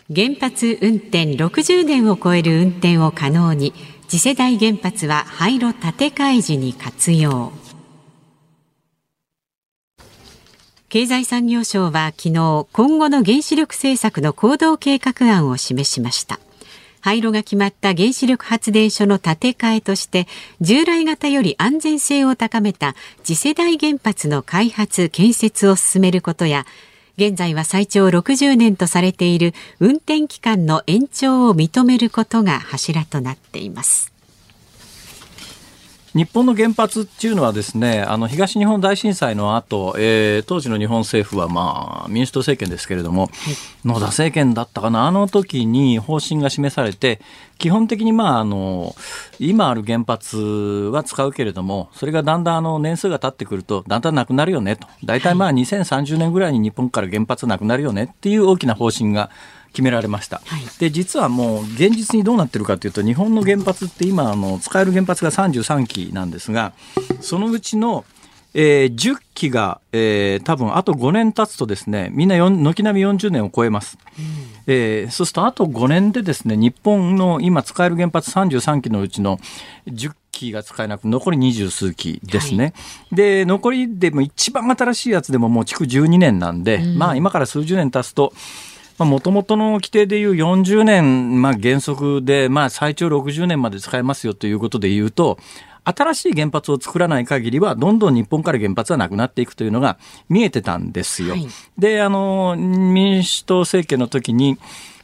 [0.08, 3.74] 原発運転60年を超える運転を可能に
[4.08, 7.52] 次世代原発は廃炉建て替え時に活用。
[10.88, 16.40] 経済産業省は昨日今後の原子力政策の行動計画案を示しました。
[17.06, 20.26] 廃炉が決まった原子力発電所の建て替えとして
[20.60, 26.66] 従来型より安全性を高めた次世代原発の開発建設を進めることや
[27.18, 34.15] 現在は最長60年とされている運転期間の延長を認めることが柱となっています。
[36.16, 47.20] 日本の原発っていうのはですねあの東日本大震災の後、えー、当時の日本政府は、まあ、民主党政権ですけれども、はい、野田政権だったかなあの時に方針が示されて
[47.58, 48.96] 基本的に、まあ、あの
[49.40, 54.88] 今ある原発は使うけれどもそれがだんだんあの年数が経ってくるとだんだんなくなるよねと。
[55.04, 59.30] 大体まあ2030年ぐらいに日本から原発なくなるよねっていう大きな方針が
[59.76, 66.72] 決められました、はい、で実はもう現実にどうなってるかというと日本の原発って今あの使える原発が33基なんですが
[67.20, 68.06] そのうちの
[68.58, 74.26] えー、10基が、えー、多分あと5年経つとですねみんな軒並み40年を超えます、うん、
[74.66, 79.40] えー、そうするとあと5年でですね日本の今使える原発33基のうちの
[79.88, 82.70] 10基が使えなく残り二十数基ですね、は
[83.12, 88.32] い、で残りでも一番新しいやつでももう築12年なんで、うん、まあ今から数十年経つと
[89.04, 95.38] もともとの規定でいう40年、まあ、原則で、まあ、最長60年まで使えますよということでいうと、
[95.84, 99.98] 新しい原発を作らない限りは、どんどん日本から原発はなくなっていくというのが
[100.30, 101.32] 見えてたんですよ。
[101.32, 104.58] はい、で、あの、民主党政権の時に、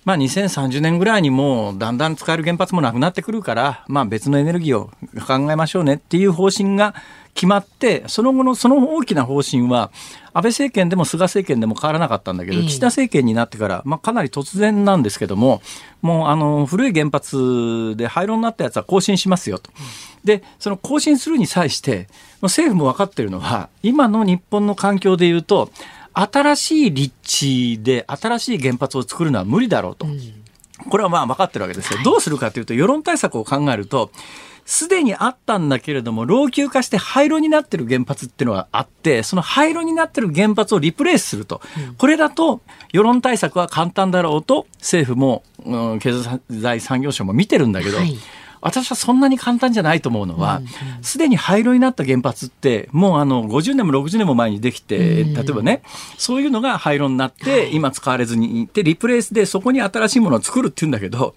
[0.03, 4.89] まあ、2030年ぐらいにもうだんだん使える原発もなくなってくるから、まあ、別のエネルギーを
[5.27, 6.95] 考えましょうねっていう方針が
[7.33, 9.91] 決まってその後のその大きな方針は
[10.33, 15.61] 安倍政権でも菅政権でも変わらなかったんだけど、岸田政権になってから、まあ、かなり突然なんですけども
[16.01, 19.71] もうあの古い原発で廃炉になったやつは更新しますよと。
[20.23, 22.07] でその更新するに際して
[22.41, 25.71] 政府も分かってるのは今の日本の環境でいうと
[26.13, 30.07] 新しい立地で新しい原発を作るのは無理だろうと。
[30.89, 31.99] これはまあ分かってるわけですよ。
[32.03, 34.11] どうするかというと世論対策を考えると
[34.65, 41.61] すでにあったんだけれども、老朽化して廃炉になってる原発っていうのがあって、その廃炉になってる原発をリプレイスすると。
[41.89, 42.61] うん、これだと、
[42.93, 46.13] 世論対策は簡単だろうと、政府も、うん、経
[46.49, 48.17] 済産業省も見てるんだけど、はい
[48.61, 50.61] 私はそんなに簡単じゃないと思うのは、
[51.01, 55.81] す、で、に廃炉になった原発って、もうあの50年も60年も前にできて、例えばね、
[56.17, 61.33] そういうのが廃炉になって、今使われずにいて、リプレイスでそこに新しいものを作るっていうんだけど、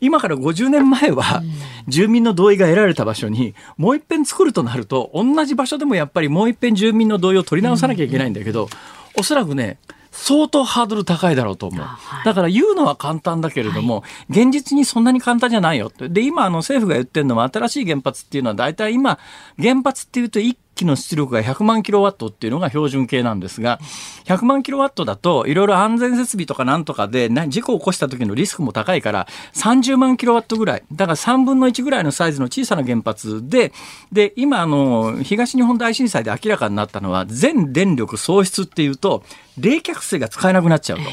[0.00, 1.42] 今から50年前は、
[1.88, 8.68] 住民の同意が得られた場所に、もう一遍作るとなると、同じ場所でもやっぱりもう一遍住民の同意を取り直さなきゃいけないんだけど、
[9.16, 9.78] おそらくね、
[10.20, 11.80] 相当ハードル高いだろうと思う。
[11.80, 16.08] はいだから言うのは簡単だけれども、現実にそんなに簡単じゃないよって。
[16.08, 19.18] で、今あの政府が言ってるのは新しい原発っていうのは大体今、
[19.58, 23.78] 原発っていうと1機の出力が100万キロワットっていうのが標準形なんですが、
[24.24, 30.82] 100万キロワットだといろいろ安全設備とかなんとかでな事故を起こした時のリスクも高いから30万キロワットぐらい。
[30.92, 33.72] だから3分の1ぐらいのサイズの小さな原発で、
[34.12, 39.24] で、今あの、東日本大震災で明らかになったのは全電力喪失っていうと、
[39.58, 41.04] 冷却水が使えなくなっちゃうと。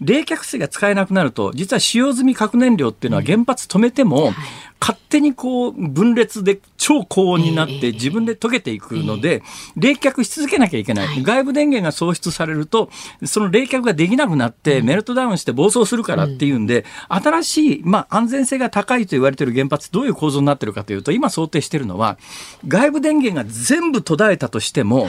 [0.00, 4.32] 冷却水が使えなくなると、実は使用済み核燃料っていうのは原発止めても、
[4.80, 9.42] 勝手にこう分裂で超高温になって自分で溶けていくので、
[9.76, 11.22] 冷却し続けなきゃいけない。
[11.22, 12.90] 外部電源が喪失されると、
[13.24, 22.18] その冷却ができなくなってメルトダウンして暴走するからっていうんで、新しい、まあ安全性が高いと言われている原発どういう構造になってるかというと、今想定しているのは、
[22.66, 25.08] 外部電源が全部途絶えたとしても、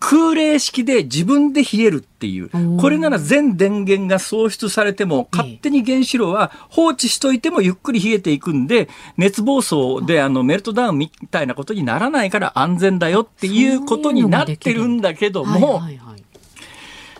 [0.00, 2.50] 空冷式で自分で冷えるっていう。
[2.78, 8.88] これなら全電源が喪失されても、勝手に原子炉は放置しといてもゆっくり冷えていくんで、
[9.18, 15.82] 熱暴走であのメルトダウンみたいなことにならないから安全だよっていうことになってるんだけども、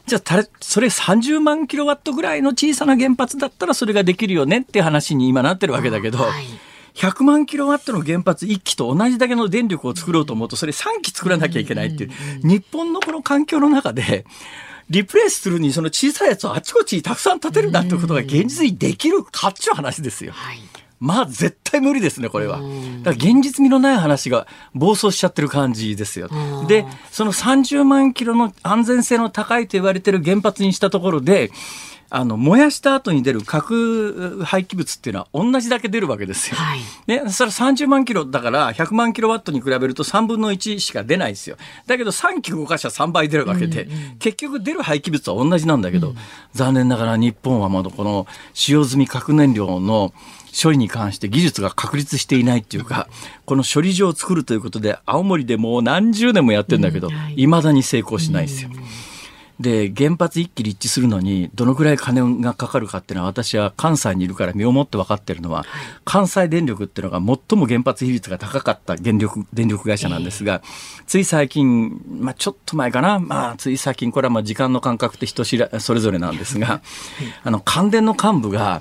[0.07, 6.45] じゃあそれ30万キロワットぐらいの小さな原発だったらそれができるよねって話に今なってるわけだけど、はい
[7.01, 12.11] 100万キロワットの原発1基と同じだけの電力を作ろうと思うと、それ3基作らなきゃいけないっていう、
[12.47, 14.27] 日本のこの環境の中で、
[14.91, 20.33] リプレイスするにその小さいやつをあちこちにたくさん建てるなんてことが現実にできるかっちゅう話ですよ。
[20.33, 20.59] はい
[21.03, 22.59] まあ絶対無理ですね、これは。
[22.59, 22.71] だか
[23.05, 26.29] ら現実味のない話が暴走しちゃってる感じですよ。
[26.69, 31.53] で、その30万キロの安全性の高いと言われてる原発にしたところで、
[32.11, 36.57] あの、燃やした後に出る核廃棄物っていうのは同じだけ出るわけですよ。
[36.57, 41.57] はいね、それ30万キロだから100万キロワットに比べると3分の1しか出ないですよ。
[41.87, 43.89] だけど3機動かしたら3倍出るわけで、
[44.19, 46.15] 結局出る廃棄物は同じなんだけど、
[46.53, 50.13] 残念ながら日本はまだこの使用済み核燃料の
[50.53, 53.09] 処理に関して技術が確立していないっていうか、
[53.45, 58.71] この処理場を作るということで青森でもう何十年もやってんだけど、未だに成功しないですよ。
[59.61, 65.67] で原発一基立地するのにどのくらい金がかかるかっていうのは私は関西にいるから身をもって分かってるのは、
[66.07, 70.63] 関西電力っていうのが最も原発比率が高かった電力電力会社なんですが、
[71.07, 76.81] つい最近、まあ、ちょっと前かな、まあ、つい最近これはまあ時間の感覚って人知らそれぞれなんですが、
[77.45, 78.81] あの関電の幹部が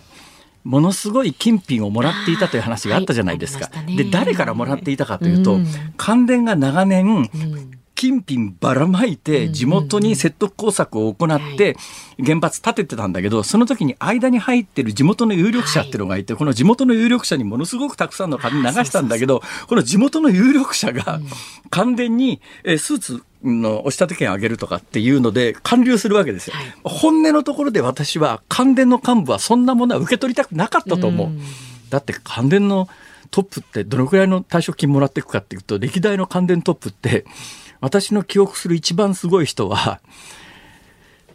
[0.63, 3.69] ものすごい金品をもらっていたという話があったじゃないですか。
[3.73, 3.97] はい。
[3.97, 5.67] で誰からもらっていたかというと、うん。
[5.97, 11.75] 関電が長年、うん金品ばらまいて地元に説得工作を行って
[12.23, 21.19] 原発建ててたんだけどその時に間に入ってる地元の有力者っていうのがいてこの地元の有力者にものすごくたくさんの金流したんだけどこの地元の有力者が
[21.69, 26.53] 関電にえースーツの押し立て券あげるとかっていうので還流するわけですよ。
[26.83, 31.29] 本音のところで私は関電の幹部はそんなものは受け取りたくなかったと思う。
[31.89, 32.87] だって関電の
[33.31, 37.25] トップってどのくらいの退職金もらっていくかっていうと歴代の関電トップって
[37.81, 40.01] 私の記憶する一番すごい人は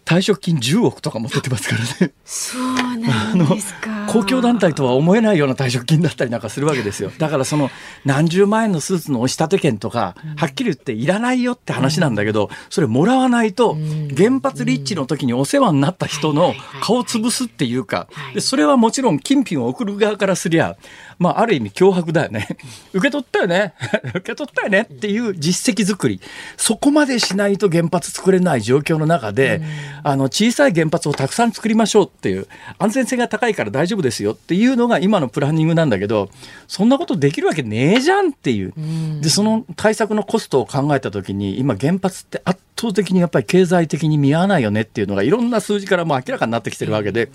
[0.04, 2.12] 退職金10億とか持ってってますからね。
[2.24, 4.06] そうなんですか。
[4.06, 7.10] 公共団体とは思えないような退職金だったりなんかするわけですよ。
[7.18, 7.70] だからその
[8.04, 13.76] 何十万円のスーツの押し立て券とか、はっきり言っていらないよって話なんだけど、それもらわないと
[14.16, 20.76] 原発立地の時にお世話になった人の顔を潰すっていうか、でそれはもちろん金品を送る側からすりゃ、
[21.18, 22.46] まあある意味脅迫だよね。
[22.92, 23.74] 受け取ったよね。
[24.14, 26.20] 受け取ったよねっていう実績作り。
[26.56, 29.62] そこまでしないと原発作れない状況の中で、
[30.04, 32.46] あの小さい原発をたくさん作りましょうっていう
[32.78, 36.28] 安全性が高いから大丈夫ですよっていうのが今のプランニングなんだけど
[36.68, 38.74] そんなことできるわけねえじゃんっていう
[39.20, 47.30] でその対策のコストを考えた時に今原発って圧倒的にやっぱり経済的に見合わないよねっていうのがいろんな数字からも明らかになってきてるわけで。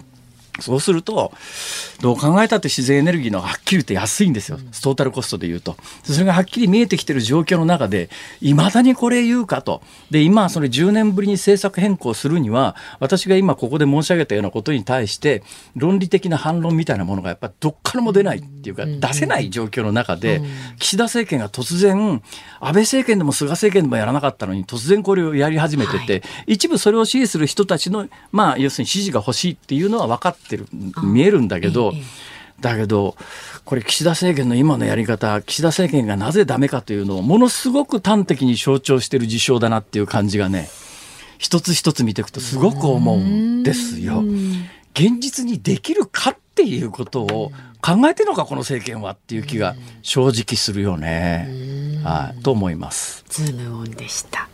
[0.61, 1.31] そうすると、
[2.01, 4.57] どう考えたって自然エネルギーのはっきり言って安いんですよ。
[4.81, 5.75] トータルコストで言うと。
[6.03, 8.09] それがはっきり見えてきてる状況の中で、
[8.41, 9.81] いまだにこれ言うかと。
[10.11, 15.43] で、今、それ10年ぶりに政策変更するには、私が今ここで申し上げたようなことに対して、
[15.75, 20.41] 論理的な反論みたいなものがやっぱりどっからも出ないっていうか、出せない状況の中で、
[20.79, 22.21] 岸田政権が突然、
[22.59, 30.67] 安倍政権でも菅政権でもやらなかったのに、突然これをやり始めてて、一部それを支持する人たちの、まあ、要するに支持が欲しいっていうのは分かってる、
[31.03, 31.93] 見えるんだけど、
[32.59, 33.15] だけど、
[33.65, 40.69] これ岸田政権の今のやり方、岸田政権がなぜダメかというのをものすごく端的に象徴している事象だなっていう感じがね、
[41.37, 44.23] 一つ一つ見ていくとすごく思うんですよ。
[44.93, 51.47] 現実にできるかっていうことを考えてるのか、この政権はっていう気が正直するよね。
[52.03, 53.23] はい、と思います。
[53.29, 54.49] ズームオンでした。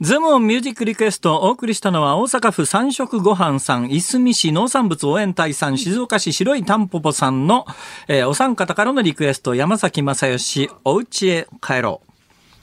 [0.00, 7.66] ズモンミュージックリクエストをお送りしたのは大阪府三色ごはんさん、いすみ市農産物応援隊さん、静岡市白いタンポポさんの、
[8.06, 12.00] えーお三方からのリクエスト、山崎正義、お家へ帰ろ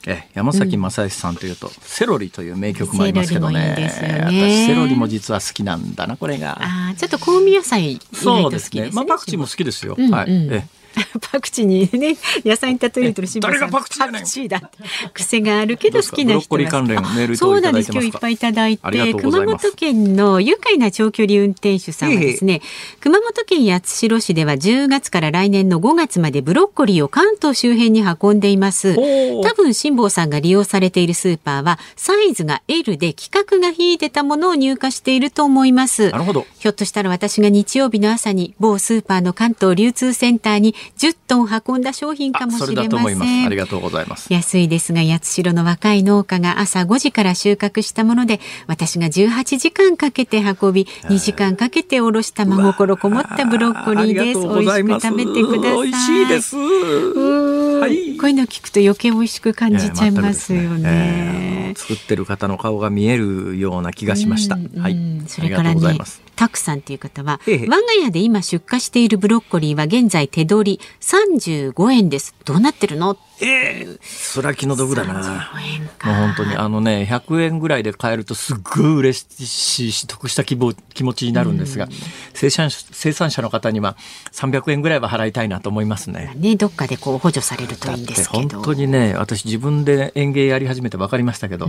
[0.06, 0.10] う。
[0.10, 3.90] えー山崎正義さんというと、セロリという名曲もありますけどね。
[3.90, 6.58] セロリもいいね私セロリも実は好きなんだな、これが。
[6.62, 8.84] ああ、ちょっと香味野菜そうですすね。。
[8.84, 9.94] ねまあ、パクチーも好きですよ。
[9.98, 10.30] うんうんはい。
[10.30, 10.62] えー
[11.32, 14.68] パクチーにね 野菜に例えると辛坊さん誰がパクチーやねんパクチーだって
[15.12, 17.92] 癖があるけど好きな人はどうですかブロッコリー関連メールそうなんいただいてますか？
[17.92, 17.92] です。
[17.92, 22.60] 今日いっぱいいただいて熊本県の愉快な長距離運転手さんはですね
[23.00, 28.94] 熊本県八代市では10月から来年の5月までブロッコリーを関東周辺に運んでいます。
[28.96, 36.10] 多分辛坊さんが利用されているスーパーはサイズが L で規格が引いてたものを入荷していると思います。
[36.10, 36.46] なるほど。
[36.58, 43.28] ひょっとしたら私が日曜日の朝に某スーパーの関東流通センターに10トン運んだ商品かもしれまだと思います。
[43.28, 43.46] せん。
[43.46, 44.32] ありがとうございます。
[44.32, 56.56] 安いですが八代の若い農家が朝5時から収穫したもので私が18時間かけて運び2時間かけておろした真心こもったブロッコリーです美味しく食べてください美味しいです。
[56.56, 64.56] はいこういうの聞くと余計美味しく感じちゃいますよねえー作ってる方の顔が見えるような気がしました。
[64.56, 65.24] うんはいうん。
[65.26, 66.22] そありがれからねとうございます。
[66.36, 67.66] タクさんという方はへえへえ。
[67.66, 72.34] 我が家で今出荷しているブロッコリーは現在手取り35円です。
[72.44, 73.16] どうなってるの？
[73.40, 75.22] ええそら気の毒だな。
[75.22, 76.08] 35円か。
[76.08, 81.88] もう本当にあのね100円ぐらいで買えるとすっごい嬉しいし得した気分気持ちになるんですが、
[82.34, 83.96] 生産者生産者の方には
[84.32, 86.32] 300円ぐらいは払いたいなと思いますね。
[86.36, 88.58] ねどっかでこう補助されるといいんでてすけど。
[88.58, 91.68] 本当にね私自分で園芸やり始めて分かりましたけど、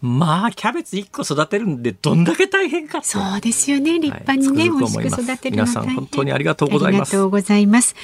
[0.00, 3.98] まあキャベツ1個育てるんでどんだけ大変かそうですよね。
[3.98, 7.10] 立派にね、はい美味しく育てるの皆さん本当にありがとうございます。
[7.10, 7.94] ありがとうございます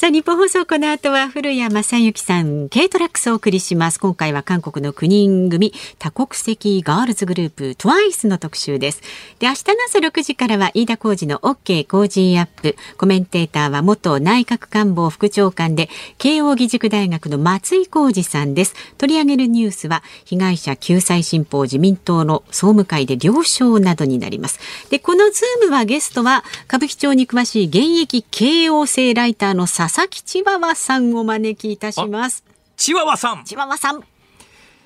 [0.00, 4.00] さあ日本放送この後は古谷正幸さん軽トラックスをお送りします。
[4.00, 9.02] 今回は韓国の9人組多国籍ガールズグループ TWICE の特集です。
[9.40, 12.76] で明日の朝6時からは飯田浩二の OK 工事アップ。
[12.96, 18.74] コメンテーターは元内閣官房副長官で慶應義塾大学の松井孝治さんです。
[18.96, 24.60] 取り上げるニュースは被害者救済新法自民党の総務会で了承などになります。
[24.88, 32.44] でこのズームはゲストは歌舞伎町に詳しい現役慶応生ライターの佐々木チワワさんをお招きいたします。
[32.76, 33.44] チワワさん。
[33.44, 34.02] チワワさん。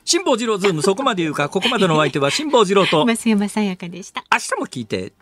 [0.05, 3.05] 辛坊治郎ズームそこまで言うかここまでのお相手は辛坊治郎と。
[3.07, 4.25] 明増山さやかでした。
[4.39, 5.13] 日も聞いて